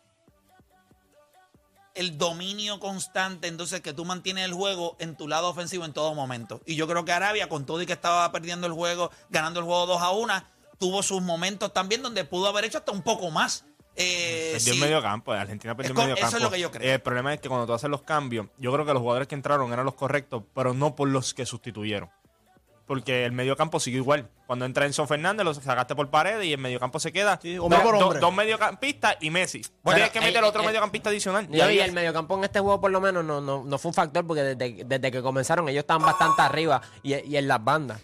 el 1.94 2.16
dominio 2.16 2.78
constante, 2.78 3.48
entonces 3.48 3.80
que 3.80 3.92
tú 3.92 4.04
mantienes 4.04 4.44
el 4.44 4.52
juego 4.52 4.96
en 5.00 5.16
tu 5.16 5.26
lado 5.26 5.48
ofensivo 5.48 5.84
en 5.84 5.92
todo 5.92 6.14
momento. 6.14 6.60
Y 6.64 6.76
yo 6.76 6.86
creo 6.86 7.04
que 7.04 7.12
Arabia, 7.12 7.48
con 7.48 7.66
todo 7.66 7.82
y 7.82 7.86
que 7.86 7.92
estaba 7.92 8.30
perdiendo 8.30 8.66
el 8.68 8.72
juego, 8.72 9.10
ganando 9.30 9.58
el 9.60 9.66
juego 9.66 9.86
2 9.86 10.00
a 10.02 10.10
1, 10.10 10.44
tuvo 10.78 11.02
sus 11.02 11.20
momentos 11.22 11.72
también 11.72 12.02
donde 12.02 12.24
pudo 12.24 12.46
haber 12.46 12.64
hecho 12.64 12.78
hasta 12.78 12.92
un 12.92 13.02
poco 13.02 13.30
más. 13.30 13.64
Eh, 13.98 14.50
Perdió 14.52 14.72
sí. 14.74 14.78
el 14.80 14.84
medio 14.86 15.02
campo, 15.02 15.32
Argentina 15.32 15.76
perdió 15.76 15.92
Es 15.92 15.98
el 15.98 16.02
medio 16.04 16.14
eso 16.14 16.22
campo. 16.22 16.36
es 16.36 16.42
lo 16.42 16.50
que 16.50 16.60
yo 16.60 16.70
creo. 16.70 16.94
El 16.94 17.00
problema 17.00 17.34
es 17.34 17.40
que 17.40 17.48
cuando 17.48 17.66
tú 17.66 17.72
haces 17.72 17.90
los 17.90 18.02
cambios, 18.02 18.46
yo 18.56 18.72
creo 18.72 18.86
que 18.86 18.92
los 18.92 19.00
jugadores 19.02 19.26
que 19.28 19.34
entraron 19.34 19.72
eran 19.72 19.84
los 19.84 19.94
correctos, 19.94 20.44
pero 20.54 20.72
no 20.72 20.94
por 20.94 21.08
los 21.08 21.34
que 21.34 21.44
sustituyeron. 21.44 22.08
Porque 22.86 23.26
el 23.26 23.32
medio 23.32 23.54
campo 23.54 23.80
siguió 23.80 24.00
igual. 24.00 24.30
Cuando 24.46 24.64
entra 24.64 24.86
Enzo 24.86 25.06
Fernández, 25.06 25.44
lo 25.44 25.52
sacaste 25.52 25.94
por 25.94 26.08
pared 26.08 26.40
y 26.40 26.54
el 26.54 26.58
medio 26.58 26.80
campo 26.80 26.98
se 26.98 27.12
queda. 27.12 27.38
Sí, 27.42 27.58
hombre 27.58 27.80
dos, 28.18 28.32
mediocampistas 28.34 29.16
y 29.20 29.28
Messi. 29.28 29.60
Bueno, 29.82 29.96
Tienes 29.96 30.10
que 30.12 30.18
el- 30.20 30.24
meter 30.24 30.42
otro 30.42 30.62
el- 30.62 30.68
mediocampista 30.68 31.10
adicional. 31.10 31.46
Y, 31.54 31.60
ahí 31.60 31.76
y 31.76 31.80
es- 31.80 31.84
el 31.88 31.92
mediocampo 31.92 32.38
en 32.38 32.44
este 32.44 32.60
juego 32.60 32.80
por 32.80 32.90
lo 32.90 32.98
menos 33.02 33.22
no, 33.26 33.42
no, 33.42 33.62
no 33.62 33.78
fue 33.78 33.90
un 33.90 33.94
factor 33.94 34.26
porque 34.26 34.42
desde, 34.42 34.84
desde 34.84 35.10
que 35.10 35.20
comenzaron 35.20 35.68
ellos 35.68 35.80
estaban 35.80 36.02
bastante 36.02 36.40
arriba 36.40 36.80
y, 37.02 37.14
y 37.14 37.36
en 37.36 37.46
las 37.46 37.62
bandas. 37.62 38.00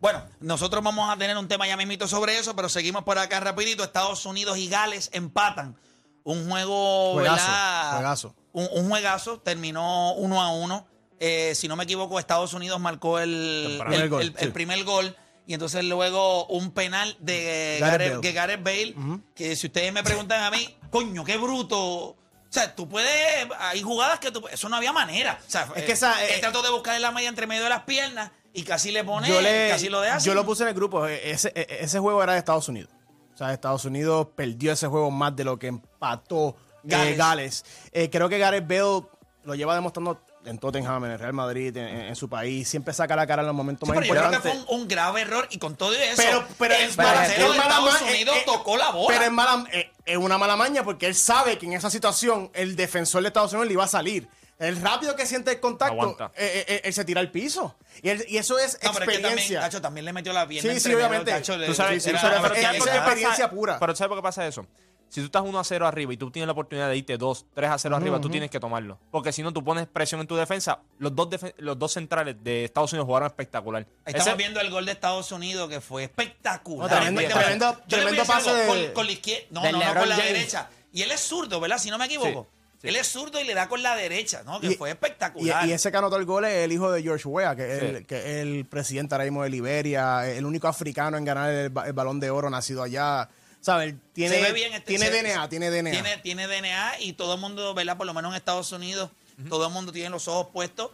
Bueno, 0.00 0.22
nosotros 0.40 0.82
vamos 0.84 1.10
a 1.10 1.16
tener 1.16 1.36
un 1.36 1.48
tema 1.48 1.66
ya 1.66 1.76
mismito 1.76 2.06
sobre 2.06 2.38
eso, 2.38 2.54
pero 2.54 2.68
seguimos 2.68 3.04
por 3.04 3.18
acá 3.18 3.40
rapidito. 3.40 3.82
Estados 3.82 4.24
Unidos 4.26 4.58
y 4.58 4.68
Gales 4.68 5.10
empatan. 5.12 5.76
Un 6.24 6.48
juego, 6.48 7.14
Juegazo, 7.14 7.36
¿verdad? 7.46 7.92
juegazo. 7.94 8.34
Un, 8.52 8.68
un 8.72 8.88
juegazo, 8.90 9.40
terminó 9.40 10.12
uno 10.14 10.42
a 10.42 10.52
uno. 10.52 10.86
Eh, 11.20 11.54
si 11.54 11.66
no 11.68 11.74
me 11.76 11.84
equivoco, 11.84 12.18
Estados 12.18 12.52
Unidos 12.54 12.78
marcó 12.80 13.18
el, 13.18 13.32
el, 13.72 13.78
Primer 13.78 14.08
gol, 14.08 14.22
el- 14.22 14.34
el 14.38 14.46
sí. 14.46 14.52
primer 14.52 14.84
gol. 14.84 15.16
Y 15.46 15.54
entonces 15.54 15.82
luego 15.84 16.44
un 16.46 16.72
penal 16.72 17.16
de 17.20 17.78
Gareth 17.80 17.90
Gareth, 17.90 18.10
Bale. 18.12 18.20
que 18.20 18.32
Gareth 18.32 18.62
Bale, 18.62 19.20
que 19.34 19.56
si 19.56 19.66
ustedes 19.68 19.92
me 19.94 20.02
preguntan 20.04 20.42
a 20.44 20.50
mí, 20.50 20.76
coño, 20.90 21.24
qué 21.24 21.38
bruto. 21.38 22.16
O 22.48 22.52
sea, 22.52 22.74
tú 22.74 22.88
puedes, 22.88 23.46
hay 23.58 23.82
jugadas 23.82 24.18
que 24.20 24.30
tú, 24.30 24.46
eso 24.48 24.68
no 24.68 24.76
había 24.76 24.92
manera. 24.92 25.38
O 25.46 25.50
sea, 25.50 25.68
Es 25.76 25.84
que 25.84 25.92
esa, 25.92 26.24
él 26.24 26.36
eh, 26.36 26.40
trató 26.40 26.62
de 26.62 26.70
buscar 26.70 26.98
la 27.00 27.10
media 27.12 27.28
entre 27.28 27.46
medio 27.46 27.62
de 27.64 27.68
las 27.68 27.82
piernas 27.82 28.30
y 28.54 28.62
casi 28.62 28.90
le 28.90 29.04
pone, 29.04 29.28
yo, 29.28 29.40
le, 29.42 29.68
casi 29.68 29.88
lo 29.90 30.00
deja. 30.00 30.18
yo 30.18 30.32
lo 30.34 30.46
puse 30.46 30.62
en 30.62 30.70
el 30.70 30.74
grupo. 30.74 31.06
eh, 31.06 31.30
Ese, 31.30 31.52
eh, 31.54 31.78
ese 31.80 31.98
juego 31.98 32.22
era 32.22 32.32
de 32.32 32.38
Estados 32.38 32.68
Unidos. 32.68 32.90
O 33.34 33.36
sea, 33.36 33.52
Estados 33.52 33.84
Unidos 33.84 34.28
perdió 34.34 34.72
ese 34.72 34.86
juego 34.88 35.10
más 35.10 35.36
de 35.36 35.44
lo 35.44 35.58
que 35.58 35.66
empató 35.68 36.56
eh, 36.88 37.14
Gales. 37.16 37.64
Eh, 37.92 38.08
creo 38.10 38.28
que 38.28 38.38
Gareth 38.38 38.66
Bale 38.66 39.06
lo 39.44 39.54
lleva 39.54 39.74
demostrando 39.74 40.20
en 40.44 40.58
Tottenham, 40.58 41.04
en 41.04 41.10
el 41.12 41.18
Real 41.18 41.34
Madrid, 41.34 41.76
en, 41.76 41.86
en 41.86 42.16
su 42.16 42.28
país. 42.28 42.66
Siempre 42.68 42.94
saca 42.94 43.14
la 43.14 43.26
cara 43.26 43.42
en 43.42 43.46
los 43.48 43.54
momentos 43.54 43.86
Sí, 43.86 43.94
más 43.94 44.00
pero 44.08 44.14
yo 44.14 44.28
creo 44.28 44.42
que 44.42 44.48
fue 44.48 44.58
un, 44.58 44.80
un 44.82 44.88
grave 44.88 45.20
error 45.20 45.46
y 45.50 45.58
con 45.58 45.76
todo 45.76 45.92
eso, 45.92 46.14
Pero, 46.16 46.44
pero 46.58 46.74
el 46.74 46.88
Estados 46.88 48.00
Unidos 48.02 48.36
eh, 48.36 48.40
eh, 48.40 48.44
tocó 48.46 48.76
la 48.76 48.90
bola. 48.90 49.08
Pero 49.14 49.24
es, 49.26 49.30
mala, 49.32 49.64
eh, 49.72 49.92
es 50.08 50.16
una 50.16 50.38
mala 50.38 50.56
maña 50.56 50.82
porque 50.84 51.06
él 51.06 51.14
sabe 51.14 51.58
que 51.58 51.66
en 51.66 51.74
esa 51.74 51.90
situación 51.90 52.50
el 52.54 52.74
defensor 52.76 53.22
de 53.22 53.28
Estados 53.28 53.52
Unidos 53.52 53.66
le 53.68 53.72
iba 53.74 53.84
a 53.84 53.88
salir. 53.88 54.28
El 54.58 54.80
rápido 54.80 55.14
que 55.14 55.24
siente 55.24 55.52
el 55.52 55.60
contacto, 55.60 55.92
Aguanta. 55.92 56.32
eh, 56.36 56.64
eh, 56.66 56.80
él 56.84 56.92
se 56.92 57.04
tira 57.04 57.20
al 57.20 57.30
piso. 57.30 57.76
Y, 58.02 58.08
él- 58.08 58.24
y 58.26 58.38
eso 58.38 58.58
es 58.58 58.72
No, 58.82 58.92
pero 58.92 59.04
es 59.04 59.10
que 59.10 59.22
también, 59.22 59.24
experiencia. 59.34 59.60
Cacho, 59.60 59.80
también 59.80 60.04
le 60.04 60.12
metió 60.12 60.32
la 60.32 60.48
pierna 60.48 60.72
Sí, 60.74 60.80
sí, 60.80 60.92
obviamente. 60.94 61.30
Cacho, 61.30 61.56
le- 61.56 61.66
Tú 61.66 61.74
sabes, 61.74 62.04
era- 62.04 62.18
es 62.18 62.52
qué 62.72 62.78
pasa- 62.80 62.96
experiencia 62.96 63.48
pura. 63.50 63.78
Pero 63.78 63.94
¿sabes 63.94 64.08
por 64.08 64.18
qué 64.18 64.22
pasa 64.22 64.44
eso? 64.48 64.66
Si 65.08 65.20
tú 65.20 65.26
estás 65.26 65.42
1 65.42 65.58
a 65.58 65.64
0 65.64 65.86
arriba 65.86 66.12
y 66.12 66.16
tú 66.18 66.30
tienes 66.30 66.46
la 66.46 66.52
oportunidad 66.52 66.88
de 66.88 66.96
irte 66.96 67.16
2, 67.16 67.46
3 67.54 67.70
a 67.70 67.78
0 67.78 67.96
arriba, 67.96 68.20
tú 68.20 68.28
tienes 68.28 68.50
que 68.50 68.60
tomarlo. 68.60 68.98
Porque 69.10 69.32
si 69.32 69.42
no, 69.42 69.52
tú 69.52 69.64
pones 69.64 69.86
presión 69.86 70.20
en 70.20 70.26
tu 70.26 70.36
defensa. 70.36 70.80
Los 70.98 71.14
dos, 71.16 71.30
defe- 71.30 71.54
los 71.58 71.78
dos 71.78 71.92
centrales 71.92 72.36
de 72.44 72.64
Estados 72.66 72.92
Unidos 72.92 73.06
jugaron 73.06 73.26
espectacular. 73.26 73.86
Estamos 74.04 74.26
Ese- 74.26 74.36
viendo 74.36 74.60
el 74.60 74.70
gol 74.70 74.84
de 74.86 74.92
Estados 74.92 75.32
Unidos 75.32 75.68
que 75.70 75.80
fue 75.80 76.04
espectacular. 76.04 76.90
No, 76.90 76.96
tremendo- 76.96 77.82
Yo 77.88 77.96
algo, 77.98 78.24
pase 78.26 78.52
de- 78.54 78.66
con, 78.66 78.92
con 78.94 79.06
la 79.06 79.12
izquierda. 79.12 79.46
No, 79.50 79.62
no, 79.62 79.72
no, 79.72 79.78
con 80.00 80.08
la 80.08 80.16
James. 80.16 80.32
derecha. 80.32 80.68
Y 80.92 81.02
él 81.02 81.10
es 81.10 81.20
zurdo, 81.20 81.58
¿verdad? 81.60 81.78
Si 81.78 81.90
no 81.90 81.98
me 81.98 82.04
equivoco. 82.06 82.46
Sí, 82.50 82.78
sí. 82.82 82.88
Él 82.88 82.96
es 82.96 83.08
zurdo 83.08 83.40
y 83.40 83.44
le 83.44 83.54
da 83.54 83.68
con 83.68 83.82
la 83.82 83.96
derecha, 83.96 84.42
¿no? 84.44 84.60
Que 84.60 84.68
Y- 84.68 84.74
fue 84.76 84.90
espectacular. 84.90 85.66
y 85.66 85.72
ese 85.72 85.90
que 85.90 85.96
anotó 85.96 86.16
el 86.16 86.24
gol 86.26 86.44
es 86.44 86.64
el 86.64 86.72
hijo 86.72 86.92
de 86.92 87.02
George 87.02 87.26
Weah, 87.26 87.56
que 87.56 87.72
es, 87.74 87.80
Sí. 87.80 87.86
el, 87.86 88.06
que 88.06 88.18
es 88.18 88.24
el 88.46 88.66
presidente 88.66 89.14
ahora 89.14 89.24
mismo 89.24 89.42
de 89.42 89.50
Liberia, 89.50 90.28
el 90.30 90.44
único 90.44 90.68
africano 90.68 91.16
en 91.16 91.24
ganar 91.24 91.50
el 91.50 91.70
balón 91.70 92.20
de 92.20 92.30
oro 92.30 92.50
nacido 92.50 92.82
allá. 92.82 93.28
¿Sabes? 93.68 93.94
Tiene, 94.14 94.34
se 94.36 94.42
ve 94.42 94.52
bien 94.52 94.72
este- 94.72 94.86
tiene 94.86 95.06
se- 95.06 95.22
DNA, 95.22 95.48
tiene 95.50 95.70
DNA. 95.70 95.90
Tiene, 95.90 96.16
tiene 96.18 96.46
DNA 96.46 97.00
y 97.00 97.12
todo 97.12 97.34
el 97.34 97.40
mundo, 97.40 97.74
¿verdad? 97.74 97.98
Por 97.98 98.06
lo 98.06 98.14
menos 98.14 98.30
en 98.32 98.36
Estados 98.36 98.72
Unidos, 98.72 99.10
todo 99.50 99.66
el 99.66 99.72
mundo 99.72 99.92
tiene 99.92 100.08
los 100.08 100.26
ojos 100.26 100.48
puestos. 100.52 100.90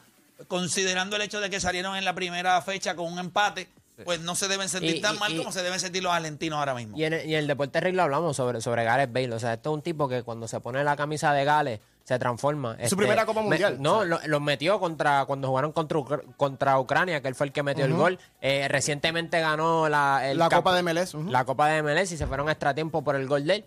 Considerando 0.49 1.15
el 1.15 1.23
hecho 1.23 1.41
de 1.41 1.49
que 1.51 1.61
salieron 1.61 1.97
en 1.97 2.05
la 2.05 2.13
primera 2.15 2.61
fecha 2.63 2.97
con 2.97 3.13
un 3.13 3.19
empate, 3.21 3.69
pues 4.05 4.19
no 4.21 4.35
se 4.35 4.49
deben 4.49 4.69
sentir 4.69 4.97
Y- 4.97 5.01
tan 5.01 5.15
y- 5.15 5.19
mal 5.21 5.33
y- 5.33 5.37
como 5.39 5.53
se 5.53 5.63
deben 5.63 5.79
sentir 5.79 6.03
los 6.03 6.13
argentinos 6.13 6.59
ahora 6.59 6.75
mismo. 6.75 6.99
Y 6.99 7.05
en, 7.05 7.13
el, 7.13 7.27
y 7.31 7.35
en 7.35 7.39
el 7.41 7.47
deporte 7.47 7.79
reglo 7.81 8.03
hablamos 8.03 8.37
sobre, 8.37 8.61
sobre 8.61 8.83
Gareth 8.83 9.13
Bale. 9.13 9.33
O 9.33 9.39
sea, 9.39 9.55
esto 9.55 9.71
es 9.71 9.75
un 9.75 9.83
tipo 9.83 10.09
que 10.09 10.25
cuando 10.25 10.49
se 10.49 10.59
pone 10.59 10.83
la 10.83 10.97
camisa 10.97 11.33
de 11.33 11.45
Gales 11.45 11.81
se 12.05 12.19
transforma. 12.19 12.73
Este, 12.75 12.91
Su 12.91 12.97
primera 12.97 13.25
Copa 13.27 13.41
me- 13.43 13.49
Mundial, 13.49 13.77
no, 13.81 13.99
o 13.99 14.01
sea. 14.01 14.05
lo, 14.07 14.21
lo 14.27 14.41
metió 14.41 14.79
contra 14.79 15.25
cuando 15.25 15.49
jugaron 15.49 15.73
contra, 15.73 15.99
contra 16.37 16.79
Ucrania, 16.79 17.21
que 17.23 17.29
él 17.29 17.35
fue 17.35 17.47
el 17.47 17.53
que 17.53 17.63
metió 17.63 17.85
el 17.87 17.95
gol. 17.95 18.19
Eh, 18.41 18.69
recientemente 18.69 19.41
ganó 19.41 19.89
la, 19.89 20.29
el 20.31 20.39
La 20.39 20.49
cap- 20.49 20.59
Copa 20.61 20.75
de 20.77 20.83
MLS. 20.83 21.15
La 21.31 21.45
Copa 21.45 21.69
de 21.69 21.83
MLS 21.83 22.13
y 22.13 22.17
se 22.19 22.27
fueron 22.27 22.49
a 22.49 22.53
extra 22.53 22.75
tiempo 22.75 23.03
por 23.03 23.17
el 23.17 23.27
gol 23.27 23.47
de 23.47 23.55
él. 23.57 23.65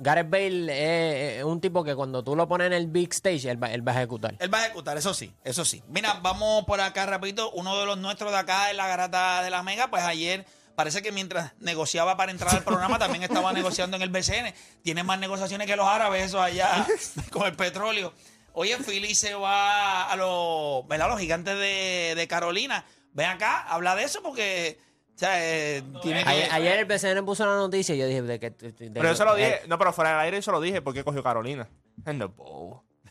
Gareth 0.00 0.30
Bale 0.30 0.66
es, 0.70 1.38
es 1.38 1.44
un 1.44 1.60
tipo 1.60 1.82
que 1.82 1.96
cuando 1.96 2.22
tú 2.22 2.36
lo 2.36 2.46
pones 2.46 2.68
en 2.68 2.72
el 2.72 2.86
big 2.86 3.12
stage, 3.12 3.50
él 3.50 3.60
va, 3.60 3.72
él 3.72 3.86
va 3.86 3.90
a 3.92 3.96
ejecutar. 3.96 4.34
Él 4.38 4.52
va 4.52 4.58
a 4.58 4.66
ejecutar, 4.66 4.96
eso 4.96 5.12
sí, 5.12 5.32
eso 5.42 5.64
sí. 5.64 5.82
Mira, 5.88 6.20
vamos 6.22 6.64
por 6.66 6.80
acá 6.80 7.04
rapidito. 7.06 7.50
Uno 7.50 7.76
de 7.80 7.84
los 7.86 7.98
nuestros 7.98 8.30
de 8.30 8.38
acá 8.38 8.70
en 8.70 8.76
la 8.76 8.86
garata 8.86 9.42
de 9.42 9.50
la 9.50 9.64
Mega, 9.64 9.88
pues 9.88 10.04
ayer 10.04 10.46
parece 10.78 11.02
que 11.02 11.10
mientras 11.10 11.54
negociaba 11.58 12.16
para 12.16 12.30
entrar 12.30 12.54
al 12.54 12.62
programa 12.62 13.00
también 13.00 13.24
estaba 13.24 13.52
negociando 13.52 13.96
en 13.96 14.02
el 14.04 14.10
BCN. 14.10 14.54
Tiene 14.80 15.02
más 15.02 15.18
negociaciones 15.18 15.66
que 15.66 15.74
los 15.74 15.88
árabes, 15.88 16.26
eso 16.26 16.40
allá 16.40 16.86
con 17.32 17.46
el 17.48 17.56
petróleo. 17.56 18.12
Oye, 18.52 18.76
Philly 18.76 19.12
se 19.16 19.34
va 19.34 20.08
a 20.08 20.14
los, 20.14 20.84
los 20.88 21.18
gigantes 21.18 21.56
de, 21.58 22.14
de 22.16 22.28
Carolina. 22.28 22.84
Ven 23.12 23.26
acá, 23.26 23.62
habla 23.62 23.96
de 23.96 24.04
eso 24.04 24.22
porque 24.22 24.78
o 25.16 25.18
sea, 25.18 25.32
eh, 25.44 25.82
tiene 26.00 26.22
que... 26.22 26.30
Ayer, 26.30 26.48
ayer 26.52 26.78
el 26.78 26.84
BCN 26.84 27.24
puso 27.26 27.44
la 27.44 27.56
noticia 27.56 27.96
y 27.96 27.98
yo 27.98 28.06
dije 28.06 28.22
de 28.22 28.38
que... 28.38 28.50
de 28.50 28.72
Pero 28.72 28.92
que- 28.92 29.08
yo 29.08 29.14
se 29.16 29.24
lo 29.24 29.34
dije. 29.34 29.48
eh, 29.56 29.62
No, 29.66 29.78
pero 29.78 29.92
fuera 29.92 30.10
del 30.10 30.20
aire 30.20 30.36
yo 30.36 30.42
se 30.42 30.52
lo 30.52 30.60
dije 30.60 30.80
porque 30.80 31.02
cogió 31.02 31.24
Carolina. 31.24 31.68
Pero, 32.06 32.32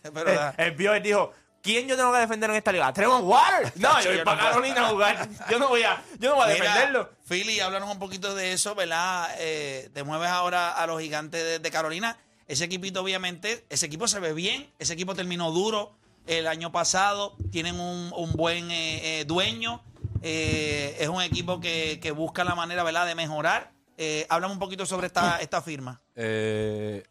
Eh, 0.04 0.54
Él 0.58 0.72
vio 0.72 0.96
y 0.96 1.02
dijo, 1.02 1.34
¿quién 1.68 1.86
yo 1.88 1.98
tengo 1.98 2.14
que 2.14 2.20
defender 2.20 2.50
en 2.50 2.56
esta 2.56 2.72
liga? 2.72 2.94
¿Trevor 2.94 3.22
Water? 3.22 3.74
No, 3.76 4.02
yo 4.02 4.12
voy 4.14 4.24
para. 4.24 4.42
Carolina 4.42 4.86
a 4.86 4.90
jugar. 4.90 5.30
Yo 5.50 5.60
no 5.60 5.68
voy 5.68 5.84
a, 5.84 6.02
yo 6.18 6.30
no 6.30 6.36
voy 6.38 6.50
a 6.50 6.54
Mira, 6.54 6.64
defenderlo. 6.66 7.10
Philly, 7.28 7.60
háblanos 7.60 7.92
un 7.92 8.00
poquito 8.00 8.34
de 8.34 8.54
eso, 8.54 8.74
¿verdad? 8.74 9.30
Eh, 9.40 9.90
te 9.94 10.04
mueves 10.04 10.30
ahora 10.30 10.72
a 10.72 10.88
los 10.88 11.02
gigantes 11.02 11.44
de, 11.44 11.60
de 11.60 11.72
Carolina. 11.72 12.18
Ese 12.48 12.64
equipito, 12.64 13.02
obviamente, 13.02 13.66
ese 13.70 13.86
equipo 13.88 14.08
se 14.08 14.22
ve 14.22 14.32
bien. 14.32 14.72
Ese 14.80 14.94
equipo 14.94 15.14
terminó 15.14 15.52
duro 15.52 15.92
el 16.26 16.48
año 16.48 16.72
pasado. 16.72 17.36
Tienen 17.52 17.80
un, 17.80 18.14
un 18.16 18.32
buen 18.32 18.72
eh, 18.72 19.20
eh, 19.20 19.26
dueño. 19.26 19.84
Eh, 20.24 20.96
es 21.00 21.10
un 21.10 21.22
equipo 21.22 21.60
que, 21.60 22.00
que 22.02 22.12
busca 22.12 22.46
la 22.46 22.56
manera, 22.56 22.84
¿verdad?, 22.84 23.06
de 23.06 23.16
mejorar. 23.16 23.72
Eh, 23.98 24.26
háblame 24.30 24.54
un 24.54 24.60
poquito 24.60 24.86
sobre 24.86 25.08
esta, 25.08 25.38
esta 25.42 25.62
firma. 25.62 26.02
Eh, 26.16 27.04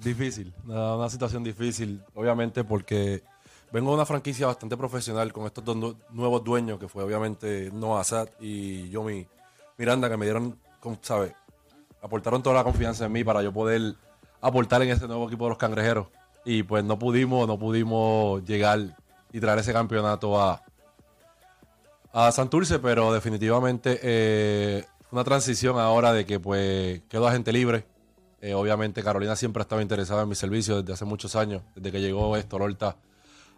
difícil, 0.00 0.54
una, 0.66 1.08
situación 1.08 1.44
difícil, 1.44 2.02
obviamente 2.14 2.64
porque 2.64 3.22
vengo 3.72 3.90
de 3.90 3.96
una 3.96 4.06
franquicia 4.06 4.46
bastante 4.46 4.76
profesional 4.76 5.32
con 5.32 5.46
estos 5.46 5.64
dos 5.64 5.76
nu- 5.76 5.96
nuevos 6.10 6.42
dueños, 6.42 6.78
que 6.78 6.88
fue 6.88 7.04
obviamente 7.04 7.70
Noah 7.72 8.04
Sad 8.04 8.28
y 8.40 8.88
Yomi 8.90 9.26
Miranda, 9.78 10.08
que 10.08 10.16
me 10.16 10.26
dieron, 10.26 10.58
¿sabes? 11.02 11.32
Aportaron 12.02 12.42
toda 12.42 12.56
la 12.56 12.64
confianza 12.64 13.04
en 13.06 13.12
mí 13.12 13.24
para 13.24 13.42
yo 13.42 13.52
poder 13.52 13.94
aportar 14.40 14.82
en 14.82 14.90
ese 14.90 15.06
nuevo 15.06 15.26
equipo 15.26 15.44
de 15.44 15.50
los 15.50 15.58
cangrejeros. 15.58 16.06
Y 16.44 16.62
pues 16.62 16.82
no 16.82 16.98
pudimos, 16.98 17.46
no 17.46 17.58
pudimos 17.58 18.42
llegar 18.44 18.96
y 19.32 19.40
traer 19.40 19.58
ese 19.58 19.72
campeonato 19.74 20.40
a, 20.40 20.62
a 22.12 22.32
Santurce, 22.32 22.78
pero 22.78 23.12
definitivamente 23.12 24.00
eh, 24.02 24.84
una 25.10 25.24
transición 25.24 25.78
ahora 25.78 26.12
de 26.12 26.24
que 26.24 26.40
pues 26.40 27.02
quedó 27.08 27.28
agente 27.28 27.52
libre. 27.52 27.84
Eh, 28.42 28.54
obviamente 28.54 29.02
Carolina 29.02 29.36
siempre 29.36 29.60
ha 29.60 29.64
estado 29.64 29.82
interesada 29.82 30.22
en 30.22 30.28
mi 30.28 30.34
servicio 30.34 30.80
desde 30.80 30.94
hace 30.94 31.04
muchos 31.04 31.36
años, 31.36 31.62
desde 31.74 31.92
que 31.92 32.00
llegó 32.00 32.36
Héctor 32.36 32.62
Horta 32.62 32.96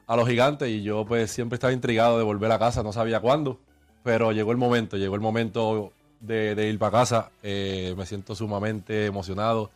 a 0.08 0.16
los 0.16 0.28
gigantes 0.28 0.68
y 0.68 0.82
yo 0.82 1.04
pues 1.04 1.30
siempre 1.30 1.54
estaba 1.56 1.72
intrigado 1.72 2.18
de 2.18 2.24
volver 2.24 2.50
a 2.50 2.58
casa, 2.58 2.82
no 2.82 2.92
sabía 2.92 3.20
cuándo, 3.20 3.60
pero 4.02 4.32
llegó 4.32 4.50
el 4.50 4.58
momento, 4.58 4.96
llegó 4.96 5.14
el 5.14 5.20
momento 5.20 5.92
de, 6.20 6.54
de 6.56 6.68
ir 6.68 6.78
para 6.78 6.90
casa, 6.98 7.30
Eh, 7.42 7.94
me 7.96 8.06
siento 8.06 8.34
sumamente 8.34 9.06
emocionado, 9.06 9.70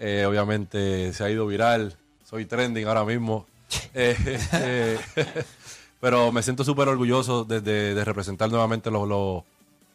Eh, 0.00 0.24
obviamente 0.26 1.12
se 1.12 1.24
ha 1.24 1.30
ido 1.30 1.46
viral, 1.46 1.96
soy 2.24 2.46
trending 2.46 2.86
ahora 2.86 3.04
mismo, 3.04 3.46
pero 6.00 6.32
me 6.32 6.42
siento 6.42 6.64
súper 6.64 6.88
orgulloso 6.88 7.44
de, 7.44 7.60
de- 7.60 7.94
de 7.94 8.04
representar 8.04 8.48
nuevamente 8.50 8.90
los, 8.90 9.08
los- 9.08 9.42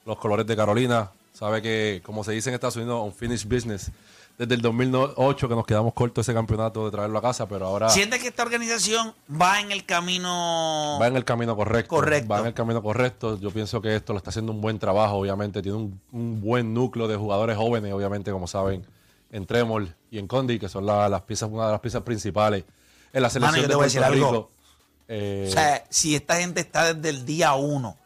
los 0.05 0.17
colores 0.17 0.45
de 0.45 0.55
Carolina, 0.55 1.12
sabe 1.33 1.62
que 1.62 2.01
como 2.03 2.24
se 2.24 2.33
dice 2.33 2.50
en 2.50 2.55
Estados 2.55 2.75
Unidos, 2.75 3.01
unfinished 3.05 3.48
business, 3.50 3.91
desde 4.37 4.55
el 4.55 4.61
2008 4.61 5.47
que 5.47 5.55
nos 5.55 5.65
quedamos 5.65 5.93
cortos 5.93 6.25
ese 6.25 6.33
campeonato 6.33 6.85
de 6.85 6.91
traerlo 6.91 7.19
a 7.19 7.21
casa, 7.21 7.47
pero 7.47 7.67
ahora... 7.67 7.89
¿Sientes 7.89 8.19
que 8.21 8.27
esta 8.29 8.41
organización 8.43 9.13
va 9.29 9.59
en 9.59 9.71
el 9.71 9.85
camino... 9.85 10.97
Va 11.01 11.07
en 11.07 11.15
el 11.15 11.23
camino 11.23 11.55
correcto. 11.55 11.95
Correcto. 11.95 12.29
Va 12.29 12.39
en 12.39 12.47
el 12.47 12.53
camino 12.53 12.81
correcto. 12.81 13.39
Yo 13.39 13.51
pienso 13.51 13.81
que 13.81 13.95
esto 13.95 14.11
lo 14.13 14.17
está 14.17 14.31
haciendo 14.31 14.51
un 14.51 14.59
buen 14.59 14.79
trabajo, 14.79 15.15
obviamente. 15.15 15.61
Tiene 15.61 15.77
un, 15.77 16.01
un 16.11 16.41
buen 16.41 16.73
núcleo 16.73 17.07
de 17.07 17.15
jugadores 17.15 17.55
jóvenes, 17.57 17.93
obviamente, 17.93 18.31
como 18.31 18.47
saben, 18.47 18.85
en 19.31 19.45
Tremor 19.45 19.87
y 20.09 20.17
en 20.19 20.27
Condi, 20.27 20.57
que 20.59 20.67
son 20.69 20.85
la- 20.85 21.07
las 21.09 21.21
piezas, 21.21 21.49
una 21.51 21.67
de 21.67 21.71
las 21.73 21.81
piezas 21.81 22.01
principales 22.01 22.63
en 23.13 23.21
la 23.21 23.29
selección 23.29 23.51
Mano, 23.51 23.57
yo 23.57 23.67
de 23.67 23.69
te 23.69 23.75
voy 23.75 23.83
a 23.83 23.85
decir 23.85 24.03
algo. 24.03 24.25
Rico. 24.31 24.49
Eh, 25.09 25.45
O 25.49 25.51
sea, 25.51 25.83
si 25.89 26.15
esta 26.15 26.37
gente 26.37 26.61
está 26.61 26.93
desde 26.95 27.09
el 27.09 27.25
día 27.25 27.53
uno, 27.53 27.97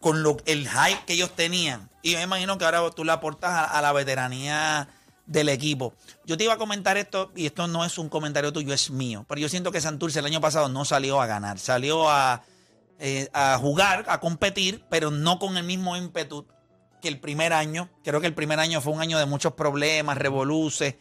con 0.00 0.22
lo, 0.22 0.36
el 0.44 0.68
hype 0.68 1.04
que 1.06 1.14
ellos 1.14 1.30
tenían, 1.34 1.88
y 2.02 2.12
yo 2.12 2.18
me 2.18 2.24
imagino 2.24 2.58
que 2.58 2.64
ahora 2.66 2.90
tú 2.90 3.04
le 3.04 3.12
aportas 3.12 3.50
a, 3.50 3.64
a 3.64 3.80
la 3.80 3.92
veteranía 3.92 4.88
del 5.32 5.48
equipo. 5.48 5.94
Yo 6.24 6.36
te 6.36 6.44
iba 6.44 6.52
a 6.52 6.58
comentar 6.58 6.96
esto, 6.96 7.32
y 7.34 7.46
esto 7.46 7.66
no 7.66 7.84
es 7.84 7.98
un 7.98 8.08
comentario 8.08 8.52
tuyo, 8.52 8.72
es 8.72 8.90
mío, 8.90 9.24
pero 9.28 9.40
yo 9.40 9.48
siento 9.48 9.72
que 9.72 9.80
Santurce 9.80 10.18
el 10.18 10.26
año 10.26 10.40
pasado 10.40 10.68
no 10.68 10.84
salió 10.84 11.20
a 11.20 11.26
ganar, 11.26 11.58
salió 11.58 12.08
a, 12.10 12.42
eh, 12.98 13.28
a 13.32 13.58
jugar, 13.58 14.04
a 14.08 14.20
competir, 14.20 14.84
pero 14.90 15.10
no 15.10 15.38
con 15.38 15.56
el 15.56 15.64
mismo 15.64 15.96
ímpetu 15.96 16.46
que 17.00 17.08
el 17.08 17.18
primer 17.18 17.52
año. 17.52 17.90
Creo 18.04 18.20
que 18.20 18.28
el 18.28 18.34
primer 18.34 18.60
año 18.60 18.80
fue 18.80 18.92
un 18.92 19.00
año 19.00 19.18
de 19.18 19.26
muchos 19.26 19.54
problemas, 19.54 20.16
revoluces, 20.18 20.94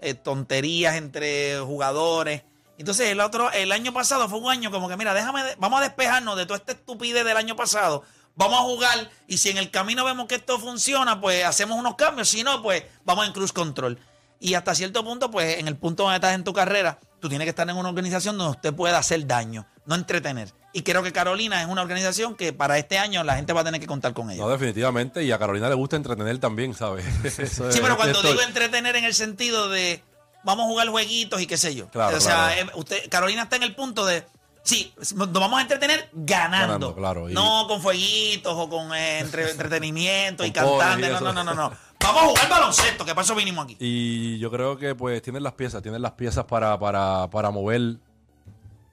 eh, 0.00 0.14
tonterías 0.14 0.94
entre 0.94 1.58
jugadores. 1.58 2.44
Entonces 2.78 3.08
el 3.08 3.18
otro, 3.18 3.50
el 3.50 3.72
año 3.72 3.92
pasado 3.92 4.28
fue 4.28 4.38
un 4.38 4.50
año 4.50 4.70
como 4.70 4.88
que, 4.88 4.96
mira, 4.96 5.12
déjame, 5.14 5.42
vamos 5.58 5.80
a 5.80 5.82
despejarnos 5.82 6.36
de 6.36 6.46
toda 6.46 6.58
esta 6.58 6.72
estupidez 6.72 7.24
del 7.24 7.36
año 7.36 7.56
pasado. 7.56 8.04
Vamos 8.38 8.60
a 8.60 8.62
jugar 8.62 9.10
y 9.26 9.36
si 9.38 9.50
en 9.50 9.58
el 9.58 9.70
camino 9.70 10.04
vemos 10.04 10.26
que 10.28 10.36
esto 10.36 10.58
funciona, 10.58 11.20
pues 11.20 11.44
hacemos 11.44 11.76
unos 11.78 11.96
cambios. 11.96 12.28
Si 12.28 12.42
no, 12.42 12.62
pues 12.62 12.84
vamos 13.04 13.26
en 13.26 13.32
cruise 13.32 13.52
control. 13.52 13.98
Y 14.40 14.54
hasta 14.54 14.74
cierto 14.74 15.04
punto, 15.04 15.30
pues 15.30 15.58
en 15.58 15.66
el 15.68 15.76
punto 15.76 16.04
donde 16.04 16.16
estás 16.16 16.34
en 16.34 16.44
tu 16.44 16.52
carrera, 16.52 17.00
tú 17.20 17.28
tienes 17.28 17.44
que 17.44 17.50
estar 17.50 17.68
en 17.68 17.76
una 17.76 17.88
organización 17.88 18.38
donde 18.38 18.52
usted 18.52 18.72
pueda 18.72 18.96
hacer 18.96 19.26
daño, 19.26 19.66
no 19.84 19.96
entretener. 19.96 20.54
Y 20.72 20.82
creo 20.82 21.02
que 21.02 21.12
Carolina 21.12 21.60
es 21.60 21.66
una 21.66 21.82
organización 21.82 22.36
que 22.36 22.52
para 22.52 22.78
este 22.78 22.98
año 22.98 23.24
la 23.24 23.34
gente 23.34 23.52
va 23.52 23.62
a 23.62 23.64
tener 23.64 23.80
que 23.80 23.88
contar 23.88 24.12
con 24.14 24.30
ella. 24.30 24.40
no, 24.42 24.48
definitivamente. 24.48 25.24
Y 25.24 25.32
a 25.32 25.38
Carolina 25.40 25.68
le 25.68 25.74
gusta 25.74 25.96
entretener 25.96 26.38
también, 26.38 26.72
¿sabes? 26.74 27.04
Eso 27.24 27.72
Sí, 27.72 27.78
es- 27.78 27.80
pero 27.80 27.96
cuando 27.96 28.22
digo 28.22 28.40
entretener 28.42 28.94
en 28.94 29.04
el 29.04 29.14
sentido 29.14 29.68
de 29.68 30.04
vamos 30.44 30.66
a 30.66 30.68
jugar 30.68 30.88
jueguitos 30.88 31.40
y 31.40 31.46
qué 31.48 31.56
sé 31.56 31.74
yo. 31.74 31.88
Claro, 31.88 32.16
o 32.16 32.20
sea, 32.20 32.52
claro. 32.54 32.70
eh, 32.70 32.72
usted, 32.76 33.08
Carolina 33.10 33.42
está 33.42 33.56
en 33.56 33.64
el 33.64 33.74
punto 33.74 34.06
de 34.06 34.24
sí, 34.68 34.92
nos 35.14 35.32
vamos 35.32 35.58
a 35.58 35.62
entretener 35.62 36.08
ganando. 36.12 36.66
Ganando, 36.66 36.94
claro, 36.94 37.30
y- 37.30 37.34
No 37.34 37.66
con 37.66 37.80
fueguitos 37.80 38.52
o 38.54 38.68
con 38.68 38.94
eh, 38.94 39.20
entre- 39.20 39.50
entretenimiento 39.50 40.44
y 40.44 40.52
Con 40.52 40.64
pones 40.64 40.98
y 40.98 41.00
cantando. 41.02 41.20
No, 41.20 41.32
no, 41.32 41.44
no, 41.44 41.54
no, 41.54 41.70
no. 41.70 41.76
Vamos 42.00 42.22
a 42.22 42.26
jugar 42.26 42.48
baloncesto, 42.48 43.04
que 43.04 43.12
para 43.14 43.24
eso 43.24 43.34
vinimos 43.34 43.64
aquí. 43.64 43.76
Y 43.80 44.38
yo 44.38 44.50
creo 44.50 44.76
que 44.76 44.94
pues 44.94 45.20
tienen 45.22 45.42
las 45.42 45.54
piezas, 45.54 45.82
tienen 45.82 46.00
las 46.02 46.12
piezas 46.12 46.44
para, 46.44 46.78
para, 46.78 47.28
para 47.30 47.50
mover 47.50 47.96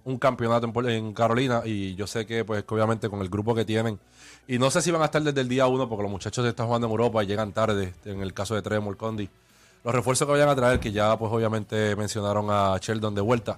un 0.05 0.17
campeonato 0.17 0.72
en, 0.88 1.13
Carolina 1.13 1.62
y 1.65 1.96
yo 1.96 2.08
sé 2.08 2.25
que 2.25 2.46
pues 2.46 2.63
que 2.63 2.74
obviamente 2.74 3.10
con 3.10 3.22
el 3.22 3.29
grupo 3.29 3.55
que 3.55 3.65
tienen 3.65 4.00
y 4.48 4.60
no 4.60 4.70
sé 4.70 4.82
si 4.84 4.91
van 4.91 5.01
a 5.01 5.05
estar 5.05 5.22
desde 5.24 5.41
el 5.41 5.50
día 5.50 5.65
uno 5.65 5.89
porque 5.89 6.03
los 6.03 6.12
muchachos 6.12 6.46
están 6.46 6.67
jugando 6.67 6.86
en 6.86 6.91
Europa 6.91 7.24
y 7.24 7.27
llegan 7.27 7.51
tarde 7.53 7.91
en 8.05 8.22
el 8.22 8.32
caso 8.32 8.53
de 8.53 8.62
Tremor 8.62 8.98
Condi 8.98 9.27
los 9.84 9.96
refuerzos 9.96 10.27
que 10.27 10.32
vayan 10.34 10.50
a 10.50 10.55
traer 10.55 10.79
que 10.79 10.91
ya 10.91 11.17
pues 11.17 11.32
obviamente 11.34 11.96
mencionaron 11.96 12.46
a 12.51 12.77
Sheldon 12.79 13.15
de 13.15 13.22
vuelta 13.22 13.58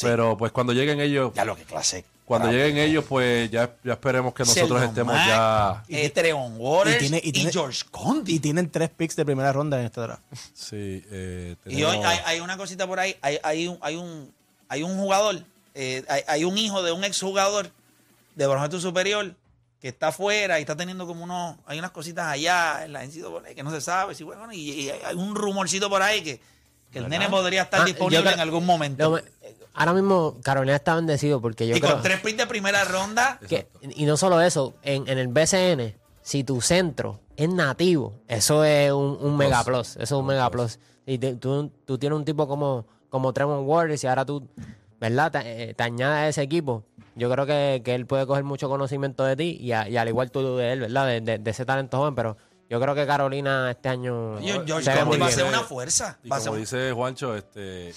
pero 0.00 0.36
pues 0.36 0.52
cuando 0.52 0.72
lleguen 0.72 1.00
ellos 1.00 1.32
Ya 1.34 1.44
lo 1.44 1.56
que 1.56 1.64
clase. 1.64 2.04
Cuando 2.24 2.50
lleguen 2.50 2.78
ellos, 2.78 3.04
pues 3.06 3.50
ya, 3.50 3.74
ya 3.84 3.92
esperemos 3.92 4.32
que 4.32 4.44
nosotros 4.44 4.68
Sheldon 4.80 4.84
estemos 4.88 5.14
Mack, 5.14 5.26
ya. 5.28 5.84
eh, 5.88 6.08
Treon 6.08 6.54
Waters 6.56 6.94
y 6.94 6.96
y, 6.96 6.98
tiene- 7.08 7.20
y 7.22 7.32
tiene- 7.32 7.52
George 7.52 7.82
Condi. 7.90 8.34
Y 8.36 8.38
tienen 8.40 8.70
tres 8.70 8.88
picks 8.88 9.14
de 9.14 9.26
primera 9.26 9.52
ronda 9.52 9.78
en 9.78 9.84
este 9.86 10.00
draft. 10.00 10.22
Sí, 10.54 11.04
eh, 11.10 11.54
Y 11.66 11.82
hoy 11.82 11.98
hay, 12.02 12.18
hay 12.24 12.40
una 12.40 12.56
cosita 12.56 12.86
por 12.86 12.98
ahí, 12.98 13.14
hay, 13.20 13.38
hay, 13.42 13.68
un, 13.68 13.76
hay, 13.82 13.96
un, 13.96 14.32
hay 14.70 14.82
un 14.82 14.96
jugador, 14.96 15.42
eh, 15.74 16.02
hay, 16.08 16.22
hay 16.26 16.44
un 16.44 16.56
hijo 16.56 16.82
de 16.82 16.92
un 16.92 17.04
exjugador 17.04 17.70
de 18.34 18.46
baloncesto 18.46 18.80
superior 18.80 19.34
que 19.82 19.88
está 19.88 20.08
afuera 20.08 20.58
y 20.58 20.62
está 20.62 20.74
teniendo 20.74 21.06
como 21.06 21.24
unos, 21.24 21.56
hay 21.66 21.78
unas 21.78 21.90
cositas 21.90 22.26
allá 22.26 22.86
en 22.86 22.94
la 22.94 23.04
NCAA 23.04 23.54
que 23.54 23.62
no 23.62 23.70
se 23.70 23.82
sabe, 23.82 24.14
si 24.14 24.24
bueno, 24.24 24.50
y, 24.50 24.70
y 24.70 24.88
hay 24.90 25.14
un 25.14 25.34
rumorcito 25.34 25.90
por 25.90 26.00
ahí 26.00 26.22
que, 26.22 26.40
que 26.90 27.00
el 27.00 27.08
nene 27.10 27.28
podría 27.28 27.64
estar 27.64 27.82
Ah, 27.82 27.84
disponible 27.84 28.24
yo 28.24 28.30
en 28.30 28.40
algún 28.40 28.64
momento. 28.64 29.10
Lo- 29.10 29.22
ahora 29.74 29.92
mismo 29.92 30.36
Carolina 30.42 30.76
está 30.76 30.94
bendecido 30.94 31.40
porque 31.40 31.66
yo 31.66 31.76
y 31.76 31.80
creo 31.80 31.94
con 31.94 32.02
tres 32.02 32.20
picks 32.20 32.38
de 32.38 32.46
primera 32.46 32.84
ronda, 32.84 33.38
que, 33.48 33.68
y 33.82 34.04
no 34.06 34.16
solo 34.16 34.40
eso, 34.40 34.74
en, 34.82 35.06
en 35.08 35.18
el 35.18 35.28
BCN, 35.28 35.94
si 36.22 36.42
tu 36.44 36.60
centro 36.60 37.20
es 37.36 37.48
nativo, 37.48 38.14
eso 38.28 38.64
es 38.64 38.90
un, 38.92 39.18
un 39.20 39.36
mega 39.36 39.62
plus, 39.64 39.90
eso 39.96 40.02
es 40.02 40.12
un 40.12 40.26
mega 40.26 40.48
plus. 40.50 40.78
Y 41.06 41.18
te- 41.18 41.34
tú, 41.34 41.70
tú 41.84 41.98
tienes 41.98 42.16
un 42.16 42.24
tipo 42.24 42.48
como, 42.48 42.86
como 43.10 43.32
Tremont 43.32 43.68
Waters 43.68 44.02
y 44.04 44.06
ahora 44.06 44.24
tú, 44.24 44.48
¿verdad? 45.00 45.32
Te, 45.32 45.70
eh, 45.70 45.74
te 45.74 45.82
añades 45.82 46.16
a 46.18 46.28
ese 46.28 46.42
equipo. 46.42 46.84
Yo 47.16 47.30
creo 47.30 47.44
que, 47.44 47.82
que 47.84 47.94
él 47.94 48.06
puede 48.06 48.26
coger 48.26 48.42
mucho 48.44 48.68
conocimiento 48.68 49.22
de 49.24 49.36
ti 49.36 49.58
y, 49.60 49.72
a- 49.72 49.88
y 49.88 49.96
al 49.98 50.08
igual 50.08 50.30
tú 50.30 50.56
de 50.56 50.72
él, 50.72 50.80
¿verdad? 50.80 51.06
De, 51.06 51.20
de- 51.20 51.38
de 51.38 51.50
ese 51.50 51.64
talento 51.66 51.98
joven, 51.98 52.14
pero 52.14 52.36
yo 52.74 52.80
creo 52.80 52.94
que 52.94 53.06
Carolina 53.06 53.70
este 53.70 53.88
año 53.88 54.40
Yo- 54.40 54.64
George 54.66 54.84
se 54.84 54.90
ve 54.90 54.96
Condi 55.00 55.10
muy 55.10 55.18
va 55.18 55.26
a 55.26 55.28
bien. 55.28 55.38
ser 55.38 55.46
una 55.48 55.60
fuerza. 55.62 56.18
Y 56.24 56.28
va 56.28 56.36
a 56.36 56.40
ser 56.40 56.48
como 56.48 56.58
dice 56.58 56.92
Juancho, 56.92 57.36
este, 57.36 57.90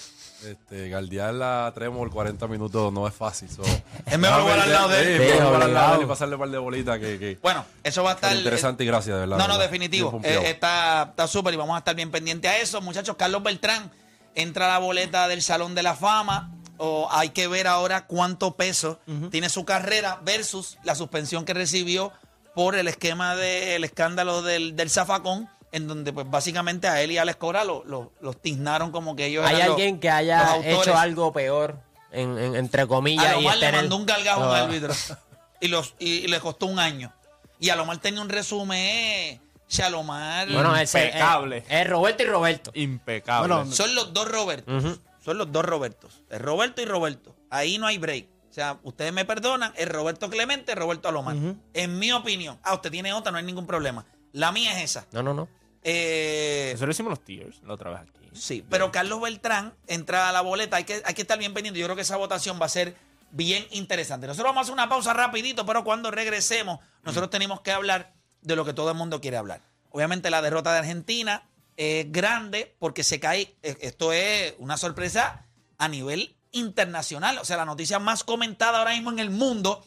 este, 0.44 0.88
guardiar 0.88 1.34
la 1.34 1.72
Tremor 1.74 2.10
40 2.10 2.46
minutos 2.46 2.92
no 2.92 3.06
es 3.08 3.14
fácil. 3.14 3.50
so- 3.50 3.62
Es 4.06 4.18
mejor 4.18 4.42
jugar 4.42 4.60
al 4.60 4.72
lado 4.72 4.88
de 4.90 5.00
él. 5.00 5.06
Sí, 5.20 5.24
Sí, 5.26 5.30
mejor 5.34 5.46
jugar 5.46 5.62
al 5.64 5.74
lado 5.74 5.90
de 5.90 5.96
él 5.98 6.02
y 6.02 6.06
pasarle 6.06 6.34
un 6.36 6.40
par 6.40 6.50
de 6.50 6.58
bolitas 6.58 6.98
que, 6.98 7.18
que 7.18 7.38
Bueno, 7.42 7.64
eso 7.82 8.02
va 8.04 8.10
a 8.10 8.14
estar. 8.14 8.30
pero 8.30 8.38
interesante 8.40 8.84
y 8.84 8.86
gracias, 8.86 9.14
de 9.16 9.20
verdad. 9.20 9.36
No, 9.36 9.48
no, 9.48 9.54
verdad. 9.54 9.64
definitivo. 9.70 10.10
Bien 10.10 10.22
pompeado. 10.22 10.40
Eh, 10.42 10.50
está 10.50 11.06
está 11.10 11.26
súper 11.26 11.54
y 11.54 11.56
vamos 11.56 11.74
a 11.74 11.78
estar 11.78 11.94
bien 11.94 12.10
pendientes 12.10 12.50
a 12.50 12.56
eso. 12.58 12.80
Muchachos, 12.80 13.16
Carlos 13.16 13.42
Beltrán 13.42 13.90
entra 14.34 14.66
a 14.66 14.68
la 14.68 14.78
boleta 14.78 15.26
del 15.28 15.42
Salón 15.42 15.74
de 15.74 15.82
la 15.82 15.94
Fama. 15.96 16.52
O 16.80 17.08
hay 17.10 17.30
que 17.30 17.48
ver 17.48 17.66
ahora 17.66 18.06
cuánto 18.06 18.54
peso 18.54 19.00
tiene 19.32 19.48
su 19.48 19.64
carrera 19.64 20.20
versus 20.24 20.78
la 20.84 20.94
suspensión 20.94 21.44
que 21.44 21.52
recibió 21.52 22.12
por 22.58 22.74
el 22.74 22.88
esquema 22.88 23.36
del 23.36 23.84
escándalo 23.84 24.42
del, 24.42 24.74
del 24.74 24.90
zafacón, 24.90 25.48
en 25.70 25.86
donde 25.86 26.12
pues 26.12 26.28
básicamente 26.28 26.88
a 26.88 27.00
él 27.02 27.12
y 27.12 27.16
a 27.18 27.22
Alex 27.22 27.36
Cora 27.36 27.62
lo- 27.62 27.84
lo- 27.84 28.10
los 28.20 28.42
tiznaron 28.42 28.90
como 28.90 29.14
que 29.14 29.26
ellos 29.26 29.46
Hay 29.46 29.54
eran 29.54 29.68
los- 29.68 29.76
alguien 29.76 30.00
que 30.00 30.08
los 30.08 30.16
haya 30.16 30.56
hecho 30.64 30.96
algo 30.98 31.32
peor, 31.32 31.76
en, 32.10 32.36
en- 32.36 32.56
entre 32.56 32.88
comillas. 32.88 33.26
A 33.26 33.32
lo 33.34 33.42
y 33.42 33.44
le 33.44 33.68
en 33.68 33.74
el- 33.76 33.80
mandó 33.82 33.94
un 33.94 34.06
galgajo 34.06 34.42
a 34.42 34.48
un 34.48 34.54
Ah. 34.56 34.62
árbitro. 34.64 34.92
Y, 35.60 35.68
los, 35.68 35.94
y, 36.00 36.08
y 36.14 36.26
le 36.26 36.40
costó 36.40 36.66
un 36.66 36.80
año. 36.80 37.12
Y 37.60 37.68
a 37.70 37.76
lo 37.76 37.84
mal 37.86 38.00
tenía 38.00 38.20
un 38.22 38.28
resumen. 38.28 38.76
eh, 38.76 39.40
Shalomar. 39.68 40.50
Bueno, 40.50 40.74
ese- 40.76 41.04
Impecable. 41.06 41.58
eh, 41.58 41.64
Es 41.82 41.88
Roberto 41.88 42.22
y 42.24 42.26
Roberto. 42.26 42.70
Impecable. 42.74 43.54
Bueno, 43.54 43.70
Son 43.72 43.94
los 43.94 44.12
dos 44.12 44.28
Robertos. 44.28 44.98
Son 45.24 45.38
los 45.38 45.52
dos 45.52 45.64
Robertos. 45.64 46.22
Es 46.28 46.40
Roberto 46.42 46.82
y 46.82 46.86
Roberto. 46.86 47.36
Ahí 47.50 47.78
no 47.78 47.86
hay 47.86 47.98
break. 47.98 48.26
Sea, 48.58 48.80
ustedes 48.82 49.12
me 49.12 49.24
perdonan, 49.24 49.72
es 49.76 49.88
Roberto 49.88 50.28
Clemente, 50.28 50.74
Roberto 50.74 51.08
Alomar. 51.08 51.36
En 51.74 51.98
mi 52.00 52.10
opinión. 52.10 52.58
Ah, 52.64 52.74
usted 52.74 52.90
tiene 52.90 53.12
otra, 53.12 53.30
no 53.30 53.38
hay 53.38 53.44
ningún 53.44 53.68
problema. 53.68 54.04
La 54.32 54.50
mía 54.50 54.76
es 54.76 54.90
esa. 54.90 55.06
No, 55.12 55.22
no, 55.22 55.32
no. 55.32 55.48
Eh, 55.84 56.72
Eso 56.74 56.84
lo 56.84 56.90
hicimos 56.90 57.10
los 57.10 57.24
Tears 57.24 57.62
la 57.62 57.74
otra 57.74 57.90
vez 57.90 58.00
aquí. 58.00 58.28
Sí, 58.32 58.64
pero 58.68 58.90
Carlos 58.90 59.20
Beltrán 59.20 59.74
entra 59.86 60.28
a 60.28 60.32
la 60.32 60.40
boleta. 60.40 60.76
Hay 60.76 60.82
que, 60.82 61.00
hay 61.04 61.14
que 61.14 61.22
estar 61.22 61.38
bien 61.38 61.54
pendiente. 61.54 61.78
Yo 61.78 61.86
creo 61.86 61.94
que 61.94 62.02
esa 62.02 62.16
votación 62.16 62.58
va 62.60 62.66
a 62.66 62.68
ser 62.68 62.96
bien 63.30 63.64
interesante. 63.70 64.26
Nosotros 64.26 64.50
vamos 64.50 64.58
a 64.58 64.62
hacer 64.62 64.72
una 64.72 64.88
pausa 64.88 65.12
rapidito, 65.14 65.64
pero 65.64 65.84
cuando 65.84 66.10
regresemos, 66.10 66.80
nosotros 67.04 67.30
tenemos 67.30 67.60
que 67.60 67.70
hablar 67.70 68.12
de 68.42 68.56
lo 68.56 68.64
que 68.64 68.72
todo 68.72 68.90
el 68.90 68.96
mundo 68.96 69.20
quiere 69.20 69.36
hablar. 69.36 69.62
Obviamente 69.90 70.30
la 70.30 70.42
derrota 70.42 70.72
de 70.72 70.80
Argentina 70.80 71.48
es 71.76 72.10
grande 72.10 72.74
porque 72.80 73.04
se 73.04 73.20
cae, 73.20 73.54
eh, 73.62 73.76
esto 73.82 74.12
es 74.12 74.56
una 74.58 74.76
sorpresa 74.76 75.46
a 75.78 75.86
nivel 75.86 76.34
internacional. 76.58 77.38
O 77.38 77.44
sea, 77.44 77.56
la 77.56 77.64
noticia 77.64 77.98
más 77.98 78.24
comentada 78.24 78.78
ahora 78.78 78.92
mismo 78.92 79.10
en 79.10 79.18
el 79.18 79.30
mundo 79.30 79.84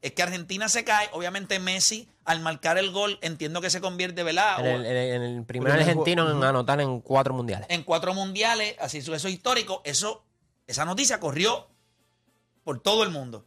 es 0.00 0.12
que 0.12 0.22
Argentina 0.22 0.68
se 0.68 0.84
cae. 0.84 1.08
Obviamente 1.12 1.58
Messi, 1.58 2.08
al 2.24 2.40
marcar 2.40 2.78
el 2.78 2.90
gol, 2.90 3.18
entiendo 3.22 3.60
que 3.60 3.70
se 3.70 3.80
convierte, 3.80 4.22
¿verdad? 4.22 4.58
En 4.60 4.66
el, 4.66 4.86
en 4.86 5.22
el- 5.22 5.44
primer 5.44 5.72
argentino 5.72 6.30
en 6.30 6.42
anotar 6.42 6.80
en 6.80 7.00
cuatro 7.00 7.34
mundiales. 7.34 7.66
en 7.70 7.82
cuatro 7.84 8.14
mundiales, 8.14 8.74
así 8.80 8.98
eso 8.98 9.14
es 9.14 9.24
histórico. 9.24 9.80
Eso, 9.84 10.24
esa 10.66 10.84
noticia 10.84 11.20
corrió 11.20 11.68
por 12.64 12.80
todo 12.80 13.02
el 13.02 13.10
mundo. 13.10 13.44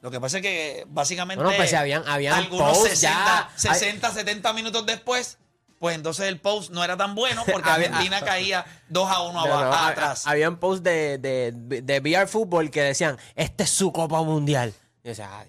Lo 0.00 0.10
que 0.10 0.20
pasa 0.20 0.38
es 0.38 0.42
que 0.42 0.84
básicamente 0.88 1.42
Bueno, 1.44 1.56
pues 1.56 1.70
si 1.70 1.76
habían- 1.76 2.02
habían 2.08 2.34
algunos 2.34 2.76
posts 2.76 2.98
60, 2.98 3.50
ya- 3.56 3.72
60, 3.74 4.10
70 4.10 4.52
minutos 4.52 4.84
después, 4.84 5.38
pues 5.82 5.96
entonces 5.96 6.26
el 6.28 6.38
post 6.40 6.70
no 6.70 6.84
era 6.84 6.96
tan 6.96 7.16
bueno 7.16 7.42
porque 7.44 7.68
Había- 7.68 7.88
Argentina 7.88 8.20
caía 8.24 8.64
2 8.88 9.10
a 9.10 9.20
1 9.22 9.32
No, 9.32 9.46
no, 9.48 9.52
abajo, 9.54 9.72
ha- 9.74 9.88
atrás. 9.88 10.26
Habían 10.28 10.56
posts 10.58 10.84
de, 10.84 11.18
de, 11.18 11.50
de 11.82 11.98
VR 11.98 12.28
Fútbol 12.28 12.70
que 12.70 12.82
decían, 12.82 13.18
este 13.34 13.64
es 13.64 13.70
su 13.70 13.92
Copa 13.92 14.22
Mundial. 14.22 14.72
Y 15.02 15.08
yo 15.08 15.10
decía, 15.10 15.28
ah, 15.32 15.44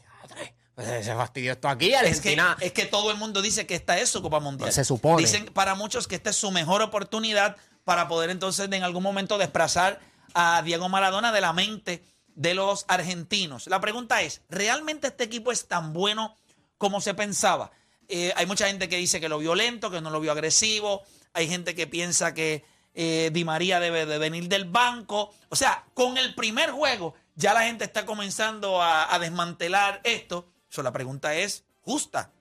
pues 0.73 1.05
se 1.05 1.13
fastidió 1.13 1.51
esto 1.51 1.69
aquí, 1.69 1.93
Es 1.93 2.01
que, 2.01 2.07
Argentina. 2.29 2.57
es 2.61 2.71
que 2.71 2.85
todo 2.87 3.11
el 3.11 3.17
mundo 3.17 3.43
dice 3.43 3.67
que 3.67 3.75
esta 3.75 3.99
es 3.99 4.09
su 4.09 4.23
Copa 4.23 4.39
Mundial. 4.39 4.73
Se 4.73 4.83
supone. 4.83 5.21
Dicen 5.21 5.45
para 5.53 5.75
muchos 5.75 6.07
que 6.07 6.15
esta 6.15 6.31
es 6.31 6.35
su 6.35 6.49
mejor 6.49 6.81
oportunidad 6.81 7.55
para 7.83 8.07
poder 8.07 8.31
entonces 8.31 8.67
en 8.71 8.83
algún 8.83 9.03
momento 9.03 9.37
desplazar 9.37 9.99
a 10.33 10.63
Diego 10.63 10.89
Maradona 10.89 11.31
de 11.31 11.41
la 11.41 11.53
mente 11.53 12.03
de 12.33 12.55
los 12.55 12.85
argentinos. 12.87 13.67
La 13.67 13.79
pregunta 13.81 14.23
es, 14.23 14.41
¿realmente 14.49 15.05
este 15.09 15.25
equipo 15.25 15.51
es 15.51 15.67
tan 15.67 15.93
bueno 15.93 16.35
como 16.79 17.01
se 17.01 17.13
pensaba? 17.13 17.69
Eh, 18.07 18.33
hay 18.35 18.45
mucha 18.45 18.67
gente 18.67 18.89
que 18.89 18.97
dice 18.97 19.19
que 19.19 19.29
lo 19.29 19.39
vio 19.39 19.55
lento, 19.55 19.89
que 19.89 20.01
no 20.01 20.09
lo 20.09 20.19
vio 20.19 20.31
agresivo. 20.31 21.03
Hay 21.33 21.47
gente 21.47 21.75
que 21.75 21.87
piensa 21.87 22.33
que 22.33 22.63
eh, 22.93 23.31
Di 23.33 23.43
María 23.43 23.79
debe 23.79 24.05
de 24.05 24.17
venir 24.17 24.47
del 24.47 24.65
banco. 24.65 25.33
O 25.49 25.55
sea, 25.55 25.85
con 25.93 26.17
el 26.17 26.35
primer 26.35 26.71
juego 26.71 27.15
ya 27.35 27.53
la 27.53 27.63
gente 27.63 27.83
está 27.85 28.05
comenzando 28.05 28.81
a, 28.81 29.17
desmantelar 29.19 30.01
esto. 30.03 30.47
So, 30.69 30.83
la 30.83 30.91
pregunta 30.91 31.33
es 31.35 31.63
justa. 31.81 32.31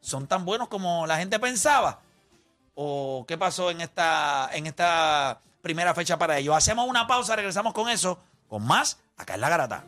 ¿Son 0.00 0.26
tan 0.26 0.44
buenos 0.44 0.68
como 0.68 1.06
la 1.06 1.18
gente 1.18 1.38
pensaba? 1.38 2.00
¿O 2.74 3.24
qué 3.26 3.38
pasó 3.38 3.70
en 3.70 3.80
esta, 3.80 4.50
en 4.52 4.66
esta 4.66 5.40
primera 5.62 5.94
fecha 5.94 6.18
para 6.18 6.38
ellos? 6.38 6.56
Hacemos 6.56 6.88
una 6.88 7.06
pausa, 7.06 7.36
regresamos 7.36 7.72
con 7.72 7.88
eso, 7.88 8.18
con 8.48 8.64
más 8.64 8.98
acá 9.16 9.34
en 9.34 9.40
la 9.40 9.48
garata. 9.48 9.84